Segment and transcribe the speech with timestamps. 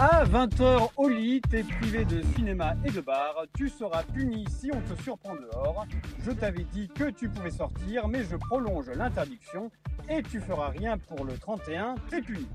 [0.00, 3.34] À 20h au lit, t'es privé de cinéma et de bar.
[3.56, 5.86] Tu seras puni si on te surprend dehors.
[6.20, 9.72] Je t'avais dit que tu pouvais sortir, mais je prolonge l'interdiction
[10.08, 12.46] et tu feras rien pour le 31, t'es puni.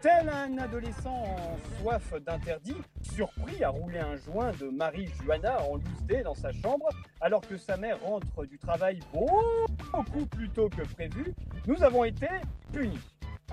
[0.00, 6.22] Tel un adolescent en soif d'interdit, surpris à rouler un joint de Marie-Juana en loose
[6.24, 6.88] dans sa chambre,
[7.20, 11.36] alors que sa mère rentre du travail beaucoup plus tôt que prévu,
[11.68, 12.26] nous avons été
[12.72, 12.98] punis.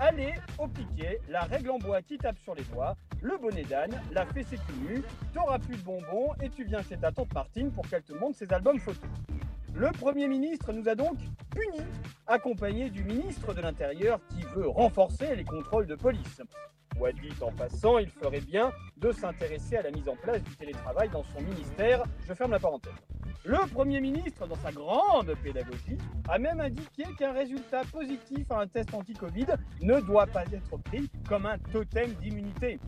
[0.00, 4.00] Allez, au piquet, la règle en bois qui tape sur les doigts, le bonnet d'âne,
[4.12, 5.02] la fessée nue,
[5.34, 8.38] t'auras plus de bonbons et tu viens chez ta tante Martine pour qu'elle te montre
[8.38, 9.10] ses albums photos.
[9.74, 11.18] Le Premier ministre nous a donc
[11.50, 11.84] punis,
[12.28, 16.42] accompagné du ministre de l'Intérieur qui veut renforcer les contrôles de police.
[16.98, 20.56] Soit dit en passant, il ferait bien de s'intéresser à la mise en place du
[20.56, 22.02] télétravail dans son ministère.
[22.26, 22.92] Je ferme la parenthèse.
[23.44, 25.96] Le Premier ministre, dans sa grande pédagogie,
[26.28, 29.46] a même indiqué qu'un résultat positif à un test anti-Covid
[29.80, 32.80] ne doit pas être pris comme un totem d'immunité.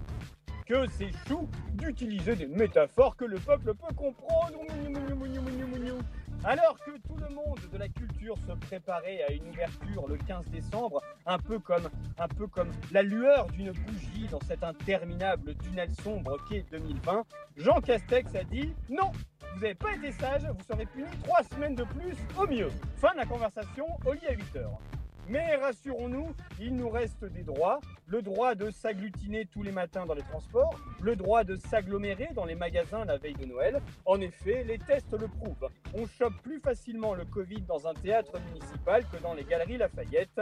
[0.66, 4.58] Que c'est chou d'utiliser des métaphores que le peuple peut comprendre.
[6.44, 10.46] Alors que tout le monde de la culture se préparait à une ouverture le 15
[10.46, 11.88] décembre, un peu comme,
[12.92, 17.24] la lueur d'une bougie dans cet interminable tunnel sombre qu'est 2020,
[17.58, 19.12] Jean Castex a dit non,
[19.54, 22.70] vous n'avez pas été sage, vous serez puni trois semaines de plus au mieux.
[22.96, 24.78] Fin de la conversation au lit à 8 heures.
[25.30, 27.78] Mais rassurons-nous, il nous reste des droits.
[28.08, 32.44] Le droit de s'agglutiner tous les matins dans les transports, le droit de s'agglomérer dans
[32.44, 33.80] les magasins la veille de Noël.
[34.06, 35.68] En effet, les tests le prouvent.
[35.94, 40.40] On chope plus facilement le Covid dans un théâtre municipal que dans les galeries Lafayette.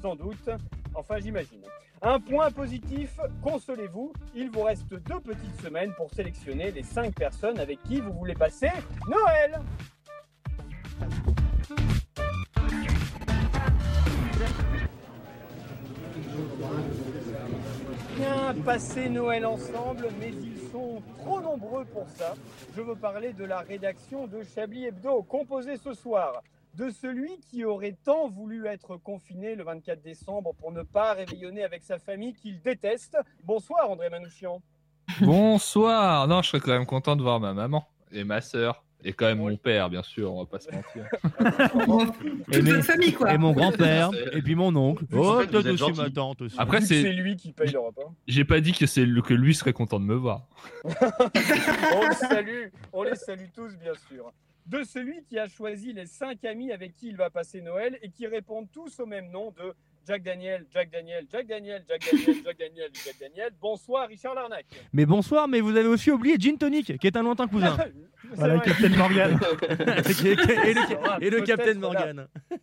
[0.00, 0.48] Sans doute.
[0.94, 1.62] Enfin, j'imagine.
[2.00, 7.58] Un point positif, consolez-vous, il vous reste deux petites semaines pour sélectionner les cinq personnes
[7.58, 8.70] avec qui vous voulez passer
[9.06, 9.60] Noël.
[18.16, 22.34] Bien passer Noël ensemble, mais ils sont trop nombreux pour ça.
[22.76, 26.42] Je veux parler de la rédaction de Chablis Hebdo, composée ce soir
[26.74, 31.64] de celui qui aurait tant voulu être confiné le 24 décembre pour ne pas réveillonner
[31.64, 33.18] avec sa famille qu'il déteste.
[33.44, 34.62] Bonsoir André Manouchian.
[35.20, 36.28] Bonsoir.
[36.28, 38.84] Non, je serais quand même content de voir ma maman et ma sœur.
[39.04, 41.06] Et quand même mon père, bien sûr, on va pas se mentir.
[42.52, 43.32] Toute famille, quoi.
[43.32, 45.04] Et mon grand-père, et puis mon oncle.
[45.14, 46.56] Oh, aussi ma tante aussi.
[46.58, 48.12] Après, c'est- c'est lui qui paye le repas.
[48.26, 50.46] J'ai pas dit que c'est le- que lui serait content de me voir.
[50.84, 54.32] On le salue, on les salue tous bien sûr.
[54.66, 58.10] De celui qui a choisi les cinq amis avec qui il va passer Noël et
[58.10, 59.74] qui répondent tous au même nom de
[60.06, 63.50] Jack Daniel, Jack Daniel, Jack Daniel, Jack Daniel, Jack Daniel, Jack Daniel.
[63.60, 64.66] Bonsoir Richard Larnac.
[64.92, 67.76] Mais bonsoir, mais vous avez aussi oublié Gin Tonic, qui est un lointain cousin.
[68.34, 68.66] Voilà, vrai.
[68.66, 69.40] Captain Morgan.
[69.62, 71.74] et le, et le Captain.
[71.74, 72.28] Morgan.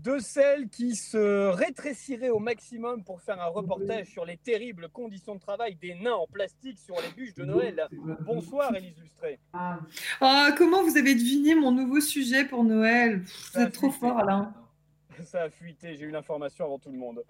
[0.00, 5.34] de celles qui se rétréciraient au maximum pour faire un reportage sur les terribles conditions
[5.34, 7.88] de travail des nains en plastique sur les bûches de Noël.
[8.26, 9.38] Bonsoir Élise Lustré.
[9.52, 13.24] Ah, comment vous avez deviné mon nouveau sujet pour Noël?
[13.54, 14.52] Vous êtes trop fort, Alain.
[15.24, 17.22] Ça a fuité, j'ai eu l'information avant tout le monde.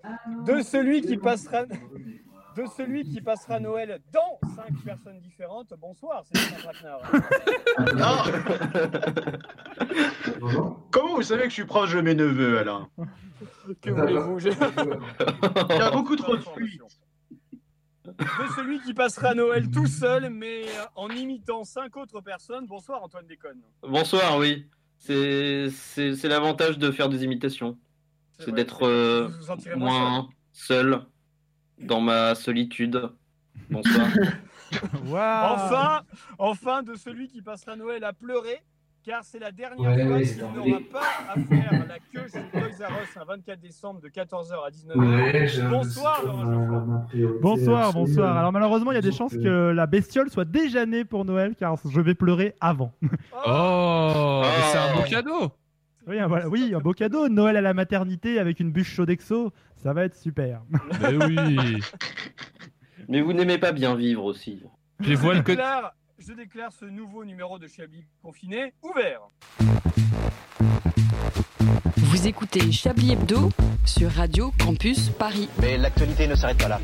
[0.47, 1.65] De celui qui passera
[2.57, 5.73] de celui qui passera Noël dans cinq personnes différentes.
[5.79, 6.41] Bonsoir, c'est.
[8.01, 8.25] Ah
[10.91, 12.89] Comment vous savez que je suis proche de mes neveux, Alain?
[13.81, 14.39] Que voulez-vous?
[14.41, 16.83] J'ai- Il y a beaucoup trop de fuites.
[18.05, 20.65] De celui qui passera Noël tout seul, mais
[20.97, 22.67] en imitant cinq autres personnes.
[22.67, 23.61] Bonsoir Antoine Déconne.
[23.83, 24.67] Bonsoir, oui.
[24.99, 27.79] C'est l'avantage de faire des imitations.
[28.39, 29.29] C'est d'être euh,
[29.77, 31.01] moins moins seul
[31.81, 33.11] dans ma solitude.
[33.71, 34.09] Bonsoir.
[35.11, 36.03] Enfin,
[36.39, 38.61] enfin de celui qui passera Noël à pleurer,
[39.09, 42.87] car c'est la dernière Ouais, fois qu'il n'aura pas à faire la queue chez Toys
[42.87, 44.99] R Us un 24 décembre de 14h à 19h.
[44.99, 47.07] Ouais, j'ai un Bonsoir Laurent
[47.41, 48.37] Bonsoir, bonsoir.
[48.37, 51.25] Alors malheureusement, il y a des chances Donc, que la bestiole soit déjà née pour
[51.25, 52.93] Noël, car je vais pleurer avant.
[53.47, 55.53] Oh, mais c'est un beau cadeau.
[56.07, 57.31] Oui, un, voilà, oui, un beau cadeau.
[57.31, 60.61] Noël à la maternité avec une bûche Sodexo, ça va être super.
[61.01, 61.81] Mais oui.
[63.09, 64.63] Mais vous n'aimez pas bien vivre aussi.
[65.01, 65.43] Je vois le
[66.19, 69.29] je, déclare, ce nouveau numéro de Chablis confiné ouvert.
[71.97, 73.51] Vous écoutez Chablis Hebdo
[73.85, 75.49] sur Radio Campus Paris.
[75.61, 76.81] Mais l'actualité ne s'arrête pas là.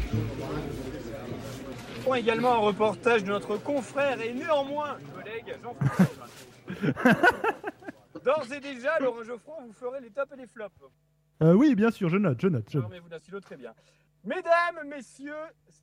[1.97, 6.29] reprend également un reportage de notre confrère et néanmoins collègue Jean-François.
[8.25, 10.83] D'ores et déjà, Laurent Geoffroy, vous ferez les tops et les flops.
[11.43, 12.67] Euh, oui, bien sûr, je note, je note.
[12.71, 12.79] Je...
[12.79, 13.75] Armez-vous d'un stylo, très bien.
[14.25, 15.35] Mesdames, messieurs,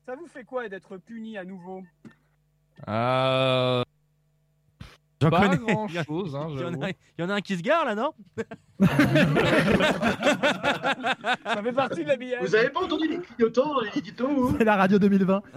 [0.06, 1.83] ça vous fait quoi d'être puni à nouveau?
[2.88, 3.83] Euh...
[5.22, 5.57] J'en Pas connais.
[5.74, 7.86] grand chose, hein, Il y, en a, il y en a un qui se gare
[7.86, 8.12] là, non?
[11.45, 12.42] Ça fait partie de l'habillage.
[12.42, 15.42] Vous avez pas entendu les clignotants dans les éditos C'est la radio 2020.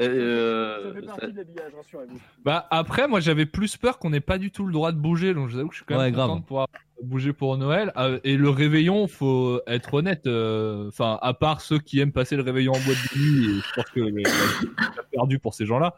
[0.00, 2.20] Euh, Ça fait partie de l'habillage, rassurez-vous.
[2.44, 5.32] Bah après, moi j'avais plus peur qu'on n'ait pas du tout le droit de bouger,
[5.34, 6.40] donc je vous avoue que je suis quand même Ouais, content grave.
[6.40, 6.68] de pouvoir
[7.02, 7.92] bouger pour Noël.
[7.96, 12.36] Euh, et le réveillon, faut être honnête, euh, enfin à part ceux qui aiment passer
[12.36, 15.66] le réveillon en boîte de nuit, et je pense que le- la- perdu pour ces
[15.66, 15.94] gens-là.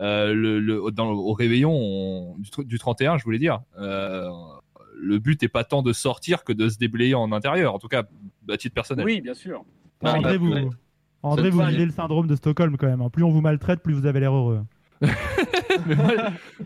[0.00, 4.28] Euh, le, le- dans, au réveillon on- du, du 31, je voulais dire, euh,
[4.98, 7.88] le but est pas tant de sortir que de se déblayer en intérieur, en tout
[7.88, 8.04] cas
[8.48, 9.04] à titre personnel.
[9.04, 9.62] Oui, bien sûr.
[10.02, 10.70] Ah, André, bah, vous.
[11.22, 13.02] André, vous vivez le syndrome de Stockholm quand même.
[13.02, 13.10] hein.
[13.10, 14.62] Plus on vous maltraite, plus vous avez l'air heureux.
[15.86, 16.12] Mais moi,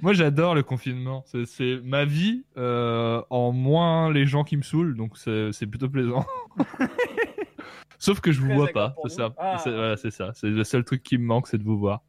[0.02, 1.22] moi, j'adore le confinement.
[1.26, 5.66] C'est- C'est ma vie euh, en moins les gens qui me saoulent, donc c'est c'est
[5.66, 6.24] plutôt plaisant.
[7.98, 9.34] Sauf que je vous vois pas, c'est ça.
[9.38, 9.56] Ah.
[9.62, 10.32] C'est voilà, c'est ça.
[10.34, 12.02] C'est le seul truc qui me manque, c'est de vous voir.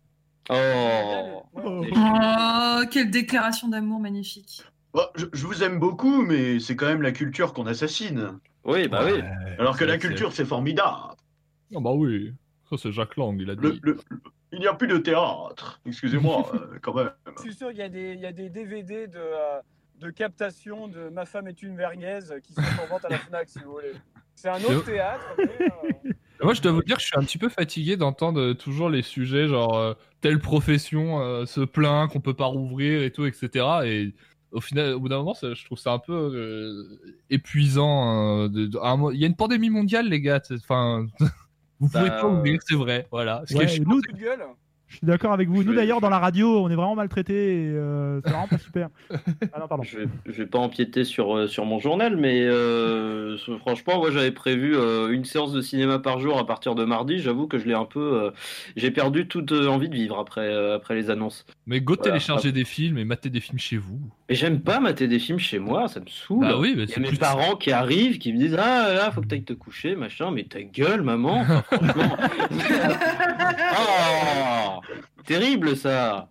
[0.50, 1.44] Oh.
[1.64, 4.64] Oh, quelle déclaration d'amour magnifique.
[4.94, 8.40] Bah, je, je vous aime beaucoup, mais c'est quand même la culture qu'on assassine.
[8.64, 9.22] Oui, bah oui.
[9.60, 11.16] Alors que la culture, c'est formidable.
[11.76, 12.32] Ah bah oui,
[12.70, 13.62] ça c'est Jacques Lang, il a dit.
[13.62, 14.20] Le- le- le-
[14.52, 15.80] il n'y a plus de théâtre.
[15.86, 17.12] Excusez-moi, euh, quand même.
[17.38, 19.60] Je suis sûr qu'il y, a des- il y a des DVD de, euh,
[20.00, 23.50] de captation de Ma femme est une vergnaise qui sont en vente à la Fnac,
[23.50, 23.94] si vous voulez.
[24.36, 26.12] C'est un autre théâtre, mais, euh,
[26.44, 29.02] Moi, je dois vous dire que je suis un petit peu fatigué d'entendre toujours les
[29.02, 33.66] sujets genre euh, telle profession euh, se plaint qu'on peut pas rouvrir et tout, etc.
[33.86, 34.14] Et
[34.52, 37.00] au final, au bout d'un moment, ça- je trouve ça un peu euh,
[37.30, 38.42] épuisant.
[38.44, 40.42] euh, de- de- à un mo- Il y a une pandémie mondiale, les gars.
[40.52, 41.08] Enfin,
[41.80, 43.08] vous pouvez pas ouvrir, c'est vrai.
[43.12, 43.44] Voilà.
[43.46, 44.02] Ce qui est chiant, nous.
[44.88, 45.64] Je suis d'accord avec vous.
[45.64, 47.64] Nous d'ailleurs, dans la radio, on est vraiment maltraités.
[47.66, 48.90] et, euh, c'est vraiment pas super.
[49.54, 49.84] Ah non, pardon.
[49.84, 54.12] Je vais, je vais pas empiéter sur, euh, sur mon journal, mais euh, franchement, moi
[54.12, 57.20] j'avais prévu euh, une séance de cinéma par jour à partir de mardi.
[57.20, 58.00] J'avoue que je l'ai un peu.
[58.24, 58.32] euh,
[58.76, 61.46] J'ai perdu toute envie de vivre après, euh, après les annonces.
[61.68, 62.12] Mais go Voilà.
[62.12, 64.00] télécharger des films et mater des films chez vous.
[64.30, 66.42] Et j'aime pas mater des films chez moi, ça me saoule.
[66.42, 68.56] Bah oui, mais Il y c'est a mes plus- parents qui arrivent, qui me disent
[68.60, 71.42] Ah là, faut que t'ailles te coucher, machin, mais ta gueule, maman.
[71.46, 72.18] Enfin, franchement.
[73.78, 74.82] oh,
[75.26, 76.30] terrible ça.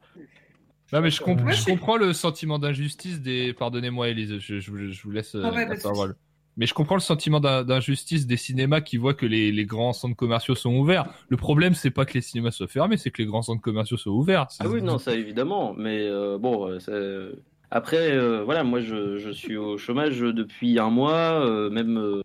[0.92, 3.52] Non, mais je, comp- Ouais, je c'est- comprends le sentiment d'injustice des.
[3.52, 6.14] Pardonnez-moi, Elise, je, je vous- je vous laisse euh, Ah ouais, la parole.
[6.56, 9.92] Mais je comprends le sentiment d'in- d'injustice des cinémas qui voient que les, les grands
[9.92, 11.06] centres commerciaux sont ouverts.
[11.28, 13.96] Le problème, c'est pas que les cinémas soient fermés, c'est que les grands centres commerciaux
[13.96, 14.46] soient ouverts.
[14.60, 17.32] Ah oui, non, ça évidemment, mais euh, bon, euh,
[17.72, 22.22] après, euh, voilà, moi je, je suis au chômage depuis un mois, euh, même euh,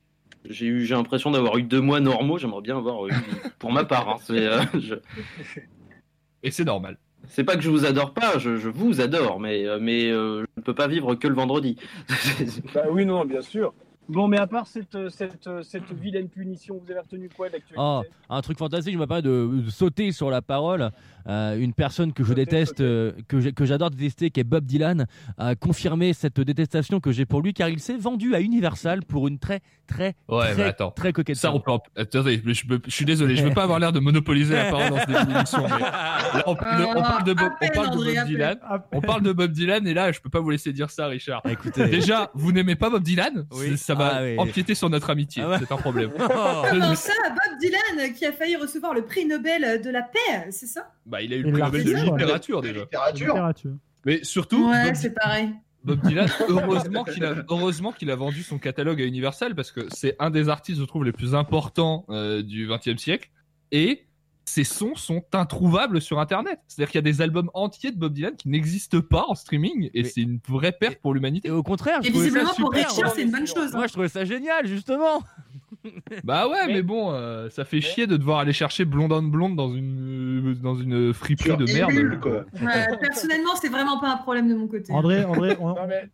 [0.47, 3.11] j'ai eu, j'ai l'impression d'avoir eu deux mois normaux, j'aimerais bien avoir eu,
[3.57, 4.93] pour ma part, hein, euh, je-
[6.43, 6.97] Et c'est normal.
[7.27, 10.41] c'est pas que je vous adore pas, je, je vous adore, mais, euh, mais euh,
[10.41, 11.75] je ne peux pas vivre que le vendredi.
[12.73, 13.73] Bah oui, non, bien sûr.
[14.09, 17.47] Bon, mais à part cette, euh, cette, euh, cette vilaine punition, vous avez retenu quoi
[17.47, 20.89] d'actualité Oh, un truc fantastique, je me permets de, de sauter sur la parole.
[21.27, 25.05] Euh, une personne que je Sauter, déteste, euh, que j'adore détester, qui est Bob Dylan,
[25.37, 29.27] a confirmé cette détestation que j'ai pour lui car il s'est vendu à Universal pour
[29.27, 30.89] une très, très, Ouais, très, attends.
[30.91, 31.71] très coquette Ça, on peut.
[31.71, 32.53] en- Attendez, je,
[32.87, 35.63] suis désolé, je veux pas avoir l'air de monopoliser la parole dans cette émission.
[35.63, 38.25] Mais là, on, le- on parle de, Bob, on parle de.
[38.25, 38.57] Dylan.
[38.91, 41.41] On parle de Bob Dylan et là, je peux pas vous laisser dire ça, Richard.
[41.47, 43.45] Écoutez, Déjà, vous n'aimez pas Bob Dylan?
[43.51, 43.77] Oui.
[43.77, 44.35] Ça va Ah oui.
[44.39, 45.43] empiéter sur notre amitié.
[45.45, 45.57] Ah ouais.
[45.59, 46.11] C'est un problème.
[46.19, 46.63] Oh.
[46.69, 50.65] Comment ça, Bob Dylan qui a failli recevoir le prix Nobel de la paix, c'est
[50.67, 50.91] ça?
[51.05, 52.81] Bah, il a eu le prix Nobel de littérature déjà.
[52.81, 53.35] Littérature.
[54.05, 55.49] Mais surtout, Ouais, Bob, c'est pareil.
[55.83, 59.81] Bob Dylan, heureusement qu'il a, heureusement qu'il a vendu son catalogue à Universal parce que
[59.93, 63.29] c'est un des artistes, je trouve, les plus importants euh, du XXe siècle.
[63.71, 64.05] Et
[64.49, 66.59] ses sons sont introuvables sur Internet.
[66.67, 69.89] C'est-à-dire qu'il y a des albums entiers de Bob Dylan qui n'existent pas en streaming
[69.93, 71.49] et c'est une vraie perte pour l'humanité.
[71.49, 72.71] Et au contraire, je Et ça visiblement, pour.
[72.71, 73.73] Richard, c'est une bonne chose.
[73.73, 75.21] Moi, je trouvais ça génial, justement.
[76.23, 79.21] Bah ouais, mais, Mais- bon, euh, ça fait chier de devoir aller chercher Blonde on
[79.23, 81.91] Blonde dans une, dans une friperie Sur de merde.
[81.91, 82.43] Emule, quoi.
[82.61, 84.91] Ouais, personnellement, c'est vraiment pas un problème de mon côté.
[84.91, 86.09] André, André, on- Non, mais,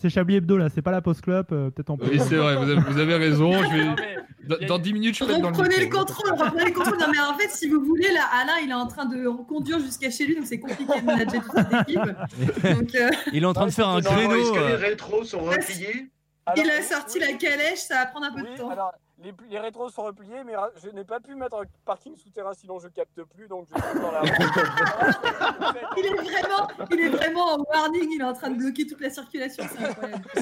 [0.00, 1.46] c'est Chablis Hebdo là, c'est pas la post club.
[1.52, 2.06] euh, Peut-être on peut.
[2.10, 3.52] Oui, c'est vrai, vous avez, vous avez raison.
[3.52, 3.84] Je vais...
[3.84, 4.16] non, mais,
[4.58, 6.98] dans, dans 10 minutes, je peux être dans le Reprenez le contrôle, reprenez le contrôle.
[6.98, 9.78] Non, mais en fait, si vous voulez, là, Alain, il est en train de conduire
[9.80, 12.74] jusqu'à chez lui, donc c'est compliqué de manager toute cette équipe.
[12.78, 14.52] Donc, euh, Il est en train de faire un Non, Est-ce créneau.
[14.52, 16.10] que les euh, rétros sont repliés?
[16.56, 18.70] il a sorti oui, la calèche, ça va prendre un peu Oui, de temps.
[18.70, 22.16] alors, les, les rétros sont repliés, mais ra- je n'ai pas pu mettre un parking
[22.16, 24.22] souterrain, sinon je capte plus, donc je suis dans la
[25.96, 29.00] Il est vraiment, il est vraiment en warning, il est en train de bloquer toute
[29.00, 30.24] la circulation, c'est incroyable.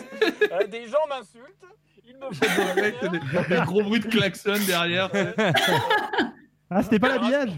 [0.52, 1.64] Euh, Des gens m'insultent,
[2.06, 2.74] ils me font
[3.50, 5.10] des, des gros bruits de klaxon derrière.
[6.70, 7.52] Ah, c'était pas l'habillage?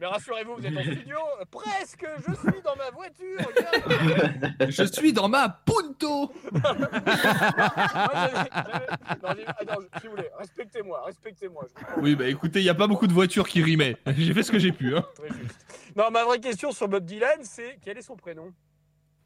[0.00, 1.16] Mais rassurez-vous, vous êtes en studio.
[1.50, 3.38] Presque, je suis dans ma voiture.
[3.38, 4.70] regarde.
[4.70, 6.60] Je suis dans ma Punto je-
[10.00, 11.64] si vous voulez, respectez-moi, respectez-moi.
[11.98, 13.96] Oui, bah écoutez, il n'y a pas beaucoup de voitures qui rimaient.
[14.16, 14.96] J'ai fait ce que j'ai pu.
[14.96, 15.04] Hein.
[15.16, 15.92] Très juste.
[15.96, 18.52] Non, ma vraie question sur Bob Dylan, c'est quel est son prénom?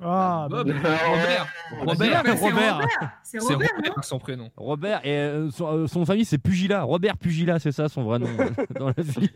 [0.02, 1.46] Ah, Bob, bah, Robert.
[1.80, 2.22] Robert.
[2.26, 2.80] C'est Robert.
[3.22, 4.50] C'est C'est Robert, Robert son prénom.
[4.56, 6.82] Robert et euh, son, euh, son famille c'est Pugila.
[6.82, 9.30] Robert Pugila, c'est ça son vrai nom euh, dans la vie.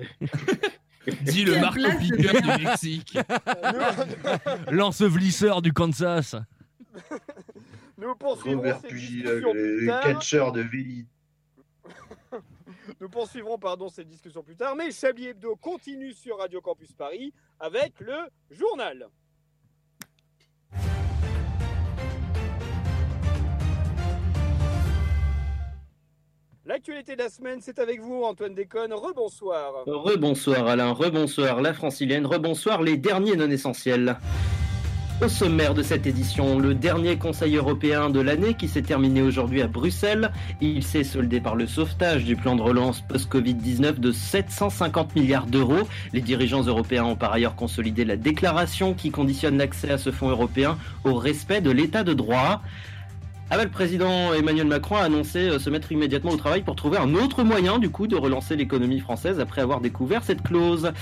[1.23, 2.01] Dis le Marco merde.
[2.01, 3.19] du Mexique.
[4.71, 6.37] L'ensevelisseur du Kansas.
[7.99, 10.01] Nous poursuivrons Robert cette Pugy, discussion le plus tard.
[10.03, 11.07] catcheur de Véli.
[13.01, 17.33] Nous poursuivrons pardon, cette discussion plus tard, mais Chablis Hebdo continue sur Radio Campus Paris
[17.59, 18.17] avec le
[18.51, 19.07] journal.
[26.67, 28.93] L'actualité de la semaine, c'est avec vous, Antoine Déconne.
[28.93, 29.73] Rebonsoir.
[29.87, 34.19] Rebonsoir Alain, rebonsoir la francilienne, rebonsoir les derniers non essentiels.
[35.23, 39.63] Au sommaire de cette édition, le dernier Conseil européen de l'année qui s'est terminé aujourd'hui
[39.63, 40.33] à Bruxelles.
[40.61, 45.89] Il s'est soldé par le sauvetage du plan de relance post-Covid-19 de 750 milliards d'euros.
[46.13, 50.29] Les dirigeants européens ont par ailleurs consolidé la déclaration qui conditionne l'accès à ce fonds
[50.29, 52.61] européen au respect de l'état de droit.
[53.53, 56.77] Ah bah, le président Emmanuel Macron a annoncé euh, se mettre immédiatement au travail pour
[56.77, 60.93] trouver un autre moyen du coup de relancer l'économie française après avoir découvert cette clause.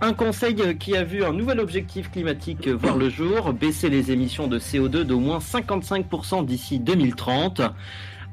[0.00, 4.10] Un conseil qui a vu un nouvel objectif climatique euh, voir le jour, baisser les
[4.10, 7.60] émissions de CO2 d'au moins 55% d'ici 2030.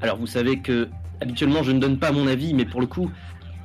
[0.02, 0.88] Alors vous savez que
[1.20, 3.12] habituellement je ne donne pas mon avis, mais pour le coup,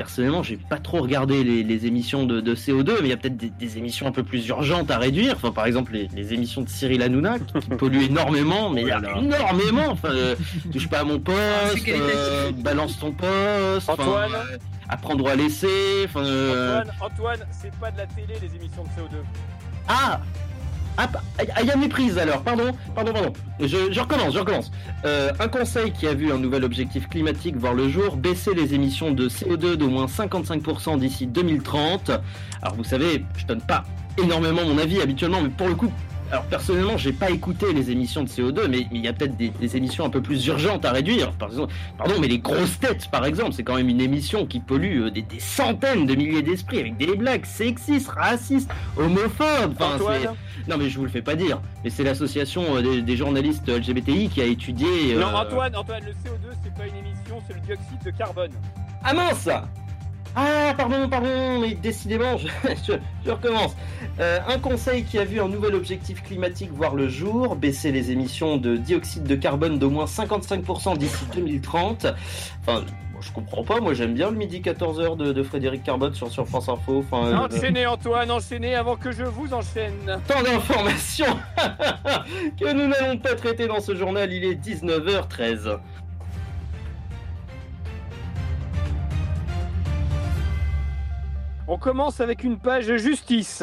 [0.04, 3.18] personnellement, j'ai pas trop regardé les, les émissions de, de CO2, mais il y a
[3.18, 5.34] peut-être des, des émissions un peu plus urgentes à réduire.
[5.36, 9.88] Enfin, par exemple, les, les émissions de Cyril Hanouna qui, qui polluent énormément, mais énormément.
[9.90, 10.34] Enfin, euh,
[10.72, 11.36] touche pas à mon poste,
[11.74, 12.14] C'est qualitatif.
[12.16, 13.90] euh, balance ton poste.
[13.90, 14.32] Antoine.
[14.32, 14.56] euh,
[14.88, 16.06] apprendre à laisser.
[16.06, 19.20] Enfin, euh, Antoine, Antoine, c'est pas de la télé les émissions de CO2.
[19.88, 20.20] ah
[21.02, 23.32] ah, ah, il y a méprise alors, pardon, pardon, pardon.
[23.60, 24.70] Je, recommence, je recommence.
[25.04, 28.74] Euh, un conseil qui a vu un nouvel objectif climatique voir le jour, baisser les
[28.74, 32.10] émissions de CO2 d'au moins 55% d'ici 2030.
[32.62, 33.84] Alors vous savez, je donne pas
[34.18, 35.90] énormément mon avis habituellement, mais pour le coup,
[36.30, 39.76] alors personnellement, j'ai pas écouté les émissions de CO2, mais il y a peut-être des,
[39.76, 41.32] émissions un peu plus urgentes à réduire.
[41.32, 44.60] Par exemple, pardon, mais les grosses têtes, par exemple, c'est quand même une émission qui
[44.60, 49.74] pollue euh, des, centaines de milliers d'esprits avec des blagues sexistes, racistes, homophobes.
[49.78, 50.28] Enfin, c'est-
[50.70, 51.60] non, mais je vous le fais pas dire.
[51.84, 55.14] Mais c'est l'association euh, des, des journalistes LGBTI qui a étudié.
[55.16, 58.50] Non, euh, Antoine, Antoine, le CO2, c'est pas une émission, c'est le dioxyde de carbone.
[59.02, 59.48] Ah mince
[60.36, 62.46] Ah, pardon, pardon, mais décidément, je,
[62.86, 62.92] je-
[63.26, 63.74] je recommence.
[64.20, 68.10] Euh, un conseil qui a vu un nouvel objectif climatique voir le jour, baisser les
[68.12, 72.06] émissions de dioxyde de carbone d'au moins 55% d'ici 2030.
[72.60, 72.84] Enfin,
[73.20, 76.46] je comprends pas, moi j'aime bien le midi 14h de, de Frédéric Carbone sur, sur
[76.46, 77.04] France Info.
[77.10, 80.20] Enfin, euh, Enchaînez, Antoine, enchaînez avant que je vous enchaîne.
[80.26, 81.36] tant d'informations
[82.60, 85.78] que nous n'allons pas traiter dans ce journal, il est 19h13.
[91.72, 93.62] On commence avec une page justice.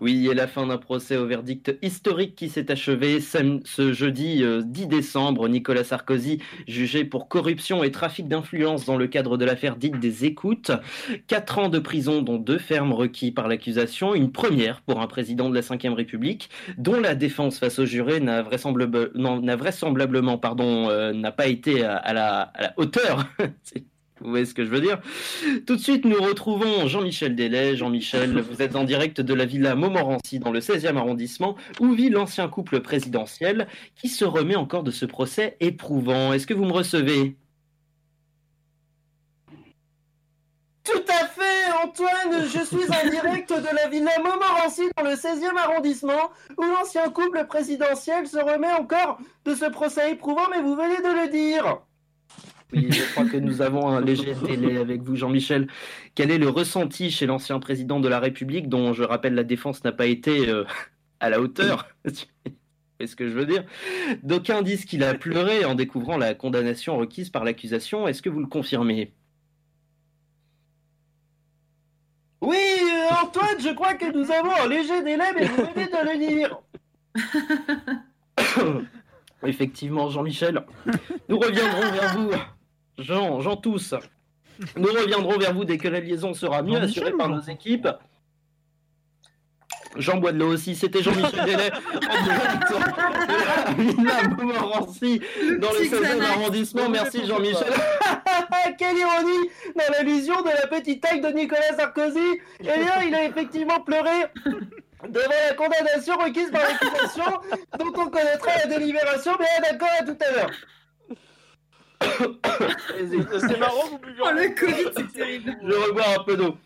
[0.00, 4.62] Oui, et la fin d'un procès au verdict historique qui s'est achevé ce jeudi euh,
[4.64, 5.46] 10 décembre.
[5.46, 10.24] Nicolas Sarkozy, jugé pour corruption et trafic d'influence dans le cadre de l'affaire dite des
[10.24, 10.72] écoutes.
[11.26, 14.14] Quatre ans de prison, dont deux fermes requis par l'accusation.
[14.14, 16.48] Une première pour un président de la Ve République,
[16.78, 23.26] dont la défense face au juré n'a vraisemblablement euh, pas été à la hauteur.
[24.24, 25.00] Vous voyez ce que je veux dire?
[25.66, 27.76] Tout de suite, nous retrouvons Jean-Michel Delay.
[27.76, 32.08] Jean-Michel, vous êtes en direct de la villa Montmorency dans le 16e arrondissement où vit
[32.08, 36.32] l'ancien couple présidentiel qui se remet encore de ce procès éprouvant.
[36.32, 37.36] Est-ce que vous me recevez?
[40.84, 45.56] Tout à fait, Antoine, je suis en direct de la villa Montmorency dans le 16e
[45.58, 50.96] arrondissement où l'ancien couple présidentiel se remet encore de ce procès éprouvant, mais vous venez
[50.96, 51.82] de le dire.
[52.72, 55.68] Oui, je crois que nous avons un léger délai avec vous, Jean-Michel.
[56.14, 59.84] Quel est le ressenti chez l'ancien président de la République, dont je rappelle la défense
[59.84, 60.64] n'a pas été euh,
[61.20, 61.88] à la hauteur?
[63.00, 63.64] C'est ce que je veux dire?
[64.22, 68.06] D'aucuns disent qu'il a pleuré en découvrant la condamnation requise par l'accusation.
[68.06, 69.12] Est-ce que vous le confirmez?
[72.40, 76.12] Oui, euh, Antoine, je crois que nous avons un léger délai, mais vous venez de
[76.12, 76.60] le dire.
[79.42, 80.64] Effectivement, Jean-Michel,
[81.28, 82.30] nous reviendrons vers vous.
[82.98, 83.94] Jean, Jean tous.
[84.76, 87.88] Nous reviendrons vers vous dès que la liaison sera mieux assurée par nos équipes.
[89.96, 95.20] Jean bois de l'eau aussi, c'était Jean-Michel Delay en direct de la Villa Montmorency
[95.60, 96.30] dans le petit 16e Xanax.
[96.30, 96.88] arrondissement.
[96.88, 97.72] Merci Jean-Michel.
[98.78, 103.24] Quelle ironie Dans l'allusion de la petite taille de Nicolas Sarkozy, eh bien, il a
[103.24, 104.26] effectivement pleuré
[105.08, 107.40] devant la condamnation requise par l'accusation,
[107.78, 110.50] dont on connaîtra la délibération, mais d'accord à tout à l'heure.
[113.48, 114.54] C'est marrant, vous buvez Oh, le.
[114.54, 115.56] Covid, c'est terrible.
[115.62, 116.56] Je rebois un peu d'eau.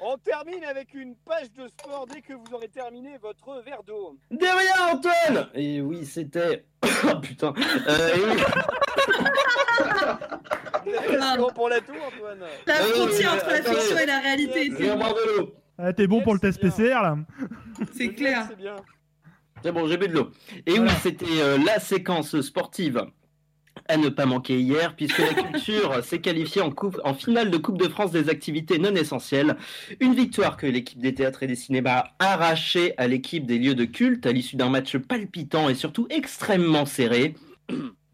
[0.00, 4.16] On termine avec une page de sport dès que vous aurez terminé votre verre d'eau.
[4.30, 6.64] Derrière Antoine Et oui, c'était...
[7.04, 7.52] Oh putain
[7.88, 8.34] Euh,
[10.86, 12.40] et bon pour la tour, Antoine.
[12.66, 13.76] La Euh, frontière euh, entre la attendez.
[13.76, 14.66] fiction et la réalité.
[14.70, 15.54] Je vais boire de l'eau.
[15.78, 17.16] Ah, T'es bon pour le test PCR là
[17.96, 18.46] C'est clair.
[18.48, 18.76] C'est bien.
[19.62, 20.30] C'est bon, j'ai bu de l'eau.
[20.66, 23.04] Et oui, c'était euh, la séquence sportive
[23.88, 27.56] à ne pas manquer hier, puisque la culture s'est qualifiée en, coupe- en finale de
[27.58, 29.56] Coupe de France des activités non essentielles.
[30.00, 33.74] Une victoire que l'équipe des théâtres et des cinémas a arrachée à l'équipe des lieux
[33.74, 37.34] de culte à l'issue d'un match palpitant et surtout extrêmement serré.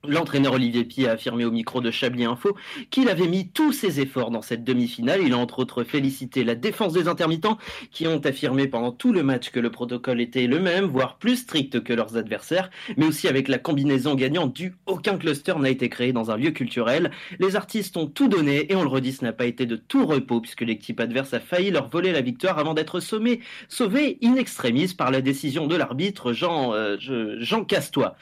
[0.06, 2.56] L'entraîneur Olivier Pied a affirmé au micro de Chablis Info
[2.90, 5.20] qu'il avait mis tous ses efforts dans cette demi-finale.
[5.24, 7.58] Il a entre autres félicité la défense des intermittents
[7.90, 11.36] qui ont affirmé pendant tout le match que le protocole était le même, voire plus
[11.38, 15.88] strict que leurs adversaires, mais aussi avec la combinaison gagnante du aucun cluster n'a été
[15.88, 17.10] créé dans un lieu culturel.
[17.40, 20.06] Les artistes ont tout donné et on le redit, ce n'a pas été de tout
[20.06, 24.36] repos puisque l'équipe adverse a failli leur voler la victoire avant d'être sommé, sauvé in
[24.36, 28.16] extremis par la décision de l'arbitre Jean, euh, je- Jean Castois.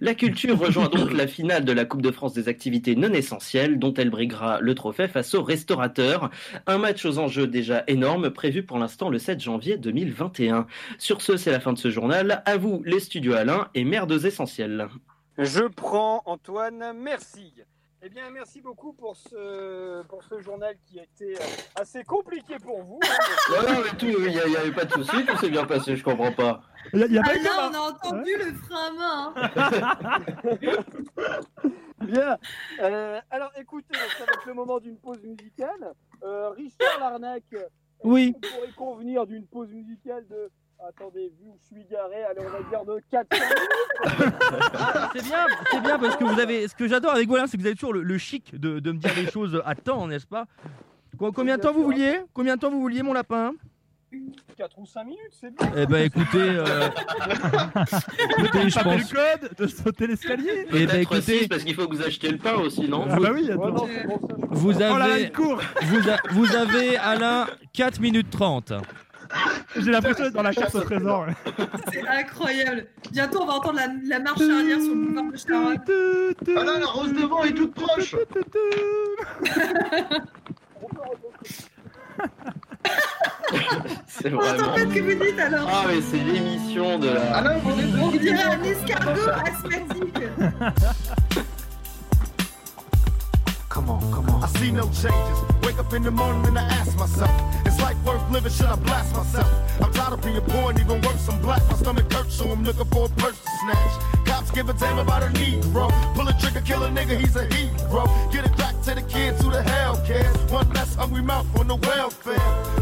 [0.00, 3.78] La culture rejoint donc la finale de la Coupe de France des activités non essentielles
[3.78, 6.30] dont elle briguera le trophée face aux restaurateurs.
[6.66, 10.66] Un match aux enjeux déjà énormes prévu pour l'instant le 7 janvier 2021.
[10.98, 12.42] Sur ce, c'est la fin de ce journal.
[12.46, 14.88] À vous les studios Alain et merdes essentielles.
[15.38, 17.52] Je prends Antoine, merci.
[18.04, 21.44] Eh bien, merci beaucoup pour ce, pour ce journal qui a été euh,
[21.76, 22.98] assez compliqué pour vous.
[23.04, 23.52] hein.
[23.52, 26.02] Ouais, non, mais tout, il n'y avait pas de souci, tout s'est bien passé, je
[26.02, 26.62] comprends pas.
[26.92, 28.90] Y a, y a Ah pas eu là, comme on a entendu le frein à
[28.90, 29.34] main.
[29.36, 30.18] hein.
[32.00, 32.36] Bien.
[32.80, 35.92] Euh, alors, écoutez, ça va être le moment d'une pause musicale.
[36.24, 37.44] Euh, Richard Larnac,
[38.02, 38.32] Oui.
[38.32, 40.50] qu'on pourrait convenir d'une pause musicale de.
[40.88, 44.34] Attendez, vu où je suis garé, allez, on va dire de 4 minutes.
[45.14, 46.66] C'est bien, c'est bien parce que vous avez.
[46.66, 48.80] Ce que j'adore avec vous, Alain, c'est que vous avez toujours le, le chic de,
[48.80, 50.46] de me dire les choses à temps, n'est-ce pas?
[51.18, 52.20] Quoi, Combien de temps vous vouliez?
[52.34, 53.52] Combien de temps vous vouliez, mon lapin?
[54.58, 55.72] 4 ou 5 minutes, c'est bien.
[55.76, 56.88] Eh ben, écoutez, euh,
[58.38, 59.10] écoutez, je pense.
[59.12, 60.66] le code, de sauter l'escalier.
[60.72, 63.06] Eh ben, écoutez, parce qu'il faut que vous achetiez le pain aussi, non?
[63.08, 63.68] Ah bah oui, Ouais, attends.
[63.70, 65.32] non, c'est bon, ça, je- vous Oh avez,
[65.82, 68.72] vous, a- vous avez, Alain, 4 minutes 30.
[69.76, 71.26] J'ai l'impression d'être dans la carte au trésor.
[71.92, 72.86] C'est incroyable.
[73.10, 75.78] Bientôt, on va entendre la, la marche arrière sur le boulevard de Charonne.
[76.56, 78.14] Ah là, la rose devant est toute proche
[84.06, 84.72] C'est On entend vraiment.
[84.74, 85.68] pas ce que vous dites alors.
[85.70, 87.58] Ah, mais c'est l'émission de la.
[87.58, 90.18] Vous êtes On dirait un escargot asthmatique.
[93.72, 94.44] Come on, come on.
[94.44, 95.38] I see no changes.
[95.62, 97.30] Wake up in the morning and I ask myself,
[97.66, 98.52] is life worth living?
[98.52, 99.48] Should I blast myself?
[99.80, 101.62] I'm tired of being poor and even worse, I'm black.
[101.70, 104.26] My stomach hurts, so I'm looking for a purse to snatch.
[104.26, 105.90] Cops give a damn about a Negro.
[106.14, 108.04] Pull a trigger, kill a nigga, he's a hero.
[108.30, 110.36] Get it back to the kids who the hell cares.
[110.52, 112.38] One less hungry mouth on the welfare.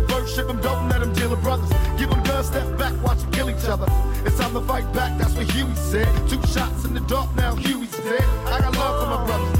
[0.08, 1.70] First ship them, don't let them deal with brothers.
[1.98, 3.86] Give them guns, step back, watch them kill each other.
[4.26, 6.08] It's time to fight back, that's what Huey said.
[6.28, 8.24] Two shots in the dark, now Huey's dead.
[8.46, 9.59] I got love for my brothers,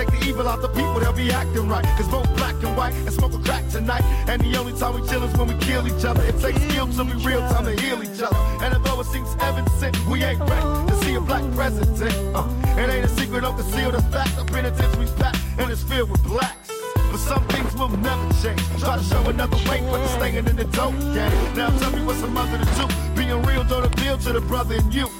[0.00, 1.84] Take the evil out the people, they'll be acting right.
[1.98, 4.02] Cause both black and white and smoke a crack tonight.
[4.30, 6.22] And the only time we chill is when we kill each other.
[6.22, 8.40] It takes skill to be real time to heal each other.
[8.64, 9.68] And although it seems evident,
[10.08, 12.16] we ain't ready to see a black president.
[12.34, 12.48] Uh,
[12.80, 14.36] it ain't a secret, don't conceal the fact.
[14.36, 16.72] The penitentiary's packed and it's filled with blacks.
[16.94, 18.64] But some things will never change.
[18.80, 21.36] Try to show another way, but it's staying in the dope game.
[21.60, 22.86] Now tell me what's a mother to do.
[23.14, 25.19] Being real don't appeal to the brother in you.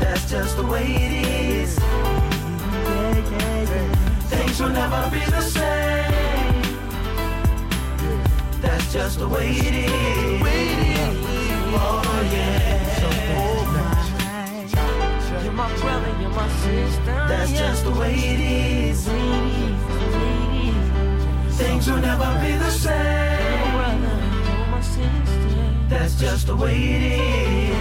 [0.00, 1.78] That's just the way it is.
[4.30, 6.62] Things will never be the same.
[8.60, 10.42] That's just the way it is.
[11.80, 12.68] Oh yeah.
[15.44, 17.26] You're my brother, you're my sister.
[17.28, 19.08] That's just the way it is.
[21.58, 23.38] Things will never be the same.
[25.88, 27.76] That's just the way it is.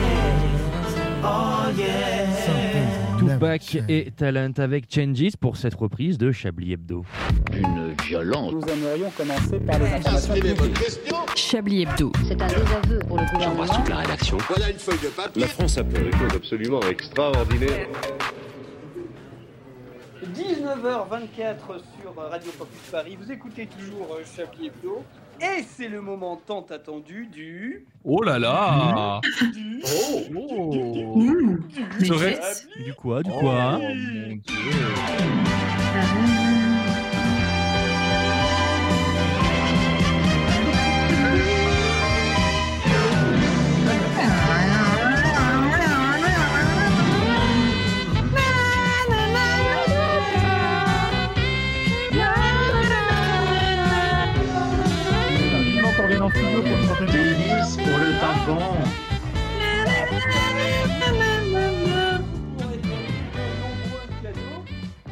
[1.24, 3.18] Oh yeah.
[3.20, 7.04] Tupac et Talent avec Changes pour cette reprise de Chablis Hebdo.
[7.54, 8.54] Une violence.
[8.54, 10.78] Nous aimerions commencer par les informations publiques.
[11.36, 12.12] Chablis Hebdo.
[12.28, 13.66] C'est un désaveu pour le gouvernement.
[13.66, 14.38] J'embrasse toute la rédaction.
[14.48, 15.42] Voilà une feuille de papier.
[15.42, 17.88] La France a fait des choses absolument extraordinaires.
[20.36, 21.58] 19h24
[22.02, 23.18] sur Radio Campus Paris.
[23.20, 25.04] Vous écoutez toujours euh, Chablis Hebdo.
[25.41, 27.86] Et c'est le moment tant attendu du.
[28.04, 29.21] Oh là là
[29.54, 29.82] Du.
[30.32, 31.60] Oh Du.
[32.84, 34.43] Du quoi Du quoi Oh mon dieu
[56.28, 56.62] en studio
[57.84, 58.78] pour le tampon.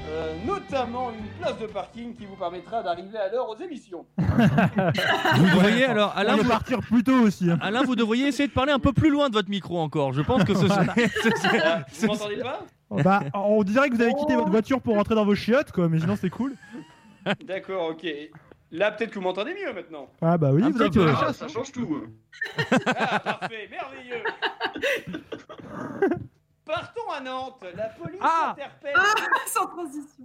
[0.08, 4.06] Euh, notamment une place de parking qui vous permettra d'arriver à l'heure aux émissions.
[4.18, 7.50] Vous devriez alors, Alain, vous, partir plus tôt aussi.
[7.50, 7.58] hein.
[7.62, 10.14] Alain, vous devriez essayer de parler un peu plus loin de votre micro encore.
[10.14, 11.08] Je pense que ce serait.
[11.24, 12.60] ce serait- Ah, ce vous m'entendez pas?
[12.92, 15.90] Bah, on dirait que vous avez quitté votre voiture pour rentrer dans vos chiottes, quoi.
[15.90, 16.54] Mais sinon, c'est cool.
[17.46, 18.06] D'accord, ok.
[18.72, 20.10] Là, peut-être que vous m'entendez mieux maintenant.
[20.22, 20.94] Ah bah oui, Un vous êtes.
[20.94, 21.08] peu.
[21.08, 22.04] euh, Ah, ça change tout.
[22.88, 24.24] Ah, parfait, merveilleux.
[26.66, 27.64] Partons à Nantes.
[27.76, 28.94] La police Ah interpelle.
[29.48, 30.24] Sans transition.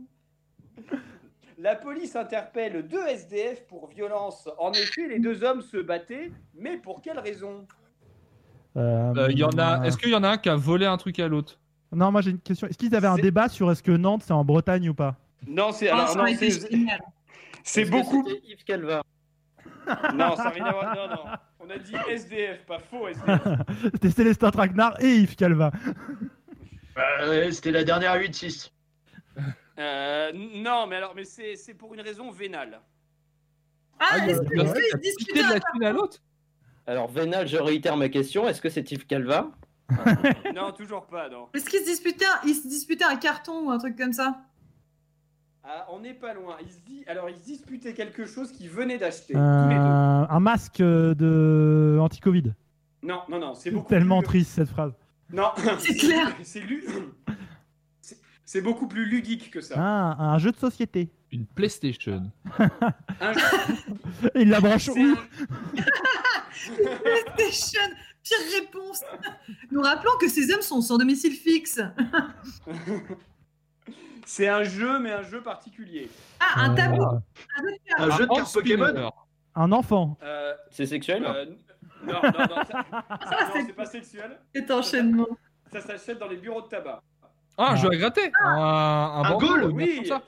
[1.59, 4.49] La police interpelle deux SDF pour violence.
[4.59, 7.67] En effet, les deux hommes se battaient, mais pour quelle raison?
[8.77, 9.85] Euh, Euh, y en a...
[9.87, 11.59] Est-ce qu'il y en a un qui a volé un truc à l'autre?
[11.93, 12.69] Non, moi j'ai une question.
[12.69, 15.17] Est-ce qu'ils avaient un débat sur est-ce que Nantes c'est en Bretagne ou pas?
[15.47, 17.01] Non, c'est Ah, alors non, c'est génial.
[17.65, 18.27] C'est que beaucoup.
[18.45, 19.03] Yves Calva.
[20.15, 20.95] Non, ça n'a rien à voir.
[20.95, 21.25] Non, non.
[21.61, 23.41] On a dit SDF, pas faux SDF.
[23.95, 25.73] C'était Célestin Traquenard et Yves Calva.
[26.95, 28.71] Bah, C'était la dernière 8-6.
[29.79, 32.81] Euh, non, mais alors, mais c'est c'est pour une raison vénale.
[33.99, 36.19] Ah, il y a- est-ce que de la un thune à l'autre
[36.87, 38.49] Alors, Vénal, je réitère ma question.
[38.49, 39.51] Est-ce que c'est Yves Calva
[40.55, 41.49] Non, toujours pas, non.
[41.55, 44.41] Est-ce qu'ils se disputaient, ils se disputaient un carton ou un truc comme ça?
[45.63, 46.57] Ah, on n'est pas loin.
[46.63, 49.75] Ils se dit, alors ils se disputaient quelque chose qu'ils venaient d'acheter Euh, tous les
[49.77, 49.81] deux.
[50.35, 52.55] un masque euh, de anti-Covid.
[53.03, 54.27] Non, non, non, c'est beaucoup Tellement plus...
[54.29, 54.93] triste cette phrase.
[55.33, 56.35] Non, C'est clair.
[56.43, 56.85] c'est lu...
[58.01, 59.75] c'est- C'est beaucoup plus ludique que ça.
[59.79, 61.11] Ah, un jeu de société.
[61.31, 62.31] Une PlayStation.
[63.21, 63.33] Un-
[64.35, 65.17] Il la branche c'est où un-
[67.37, 67.81] PlayStation
[68.23, 69.03] pire réponse.
[69.71, 71.81] Nous rappelons que ces hommes sont sans domicile fixe.
[74.27, 76.09] C'est un jeu, mais un jeu particulier.
[76.41, 77.05] Ah, un tableau.
[77.07, 77.21] Un
[77.63, 78.01] jeu de cartes.
[78.01, 79.11] Un jeu de cartes Pokémon
[79.55, 80.17] Un enfant.
[80.23, 81.47] Euh, C'est sexuel euh,
[82.03, 82.65] non, non, non, ça,
[83.29, 84.39] ça, non, c'est pas sexuel.
[84.55, 85.27] Cet enchaînement.
[85.71, 87.03] Ça s'achète dans les bureaux de tabac.
[87.59, 89.97] Ah, un jeu à gratter Un, un, Un bandeau, goal, oui.
[89.97, 90.23] comme ça.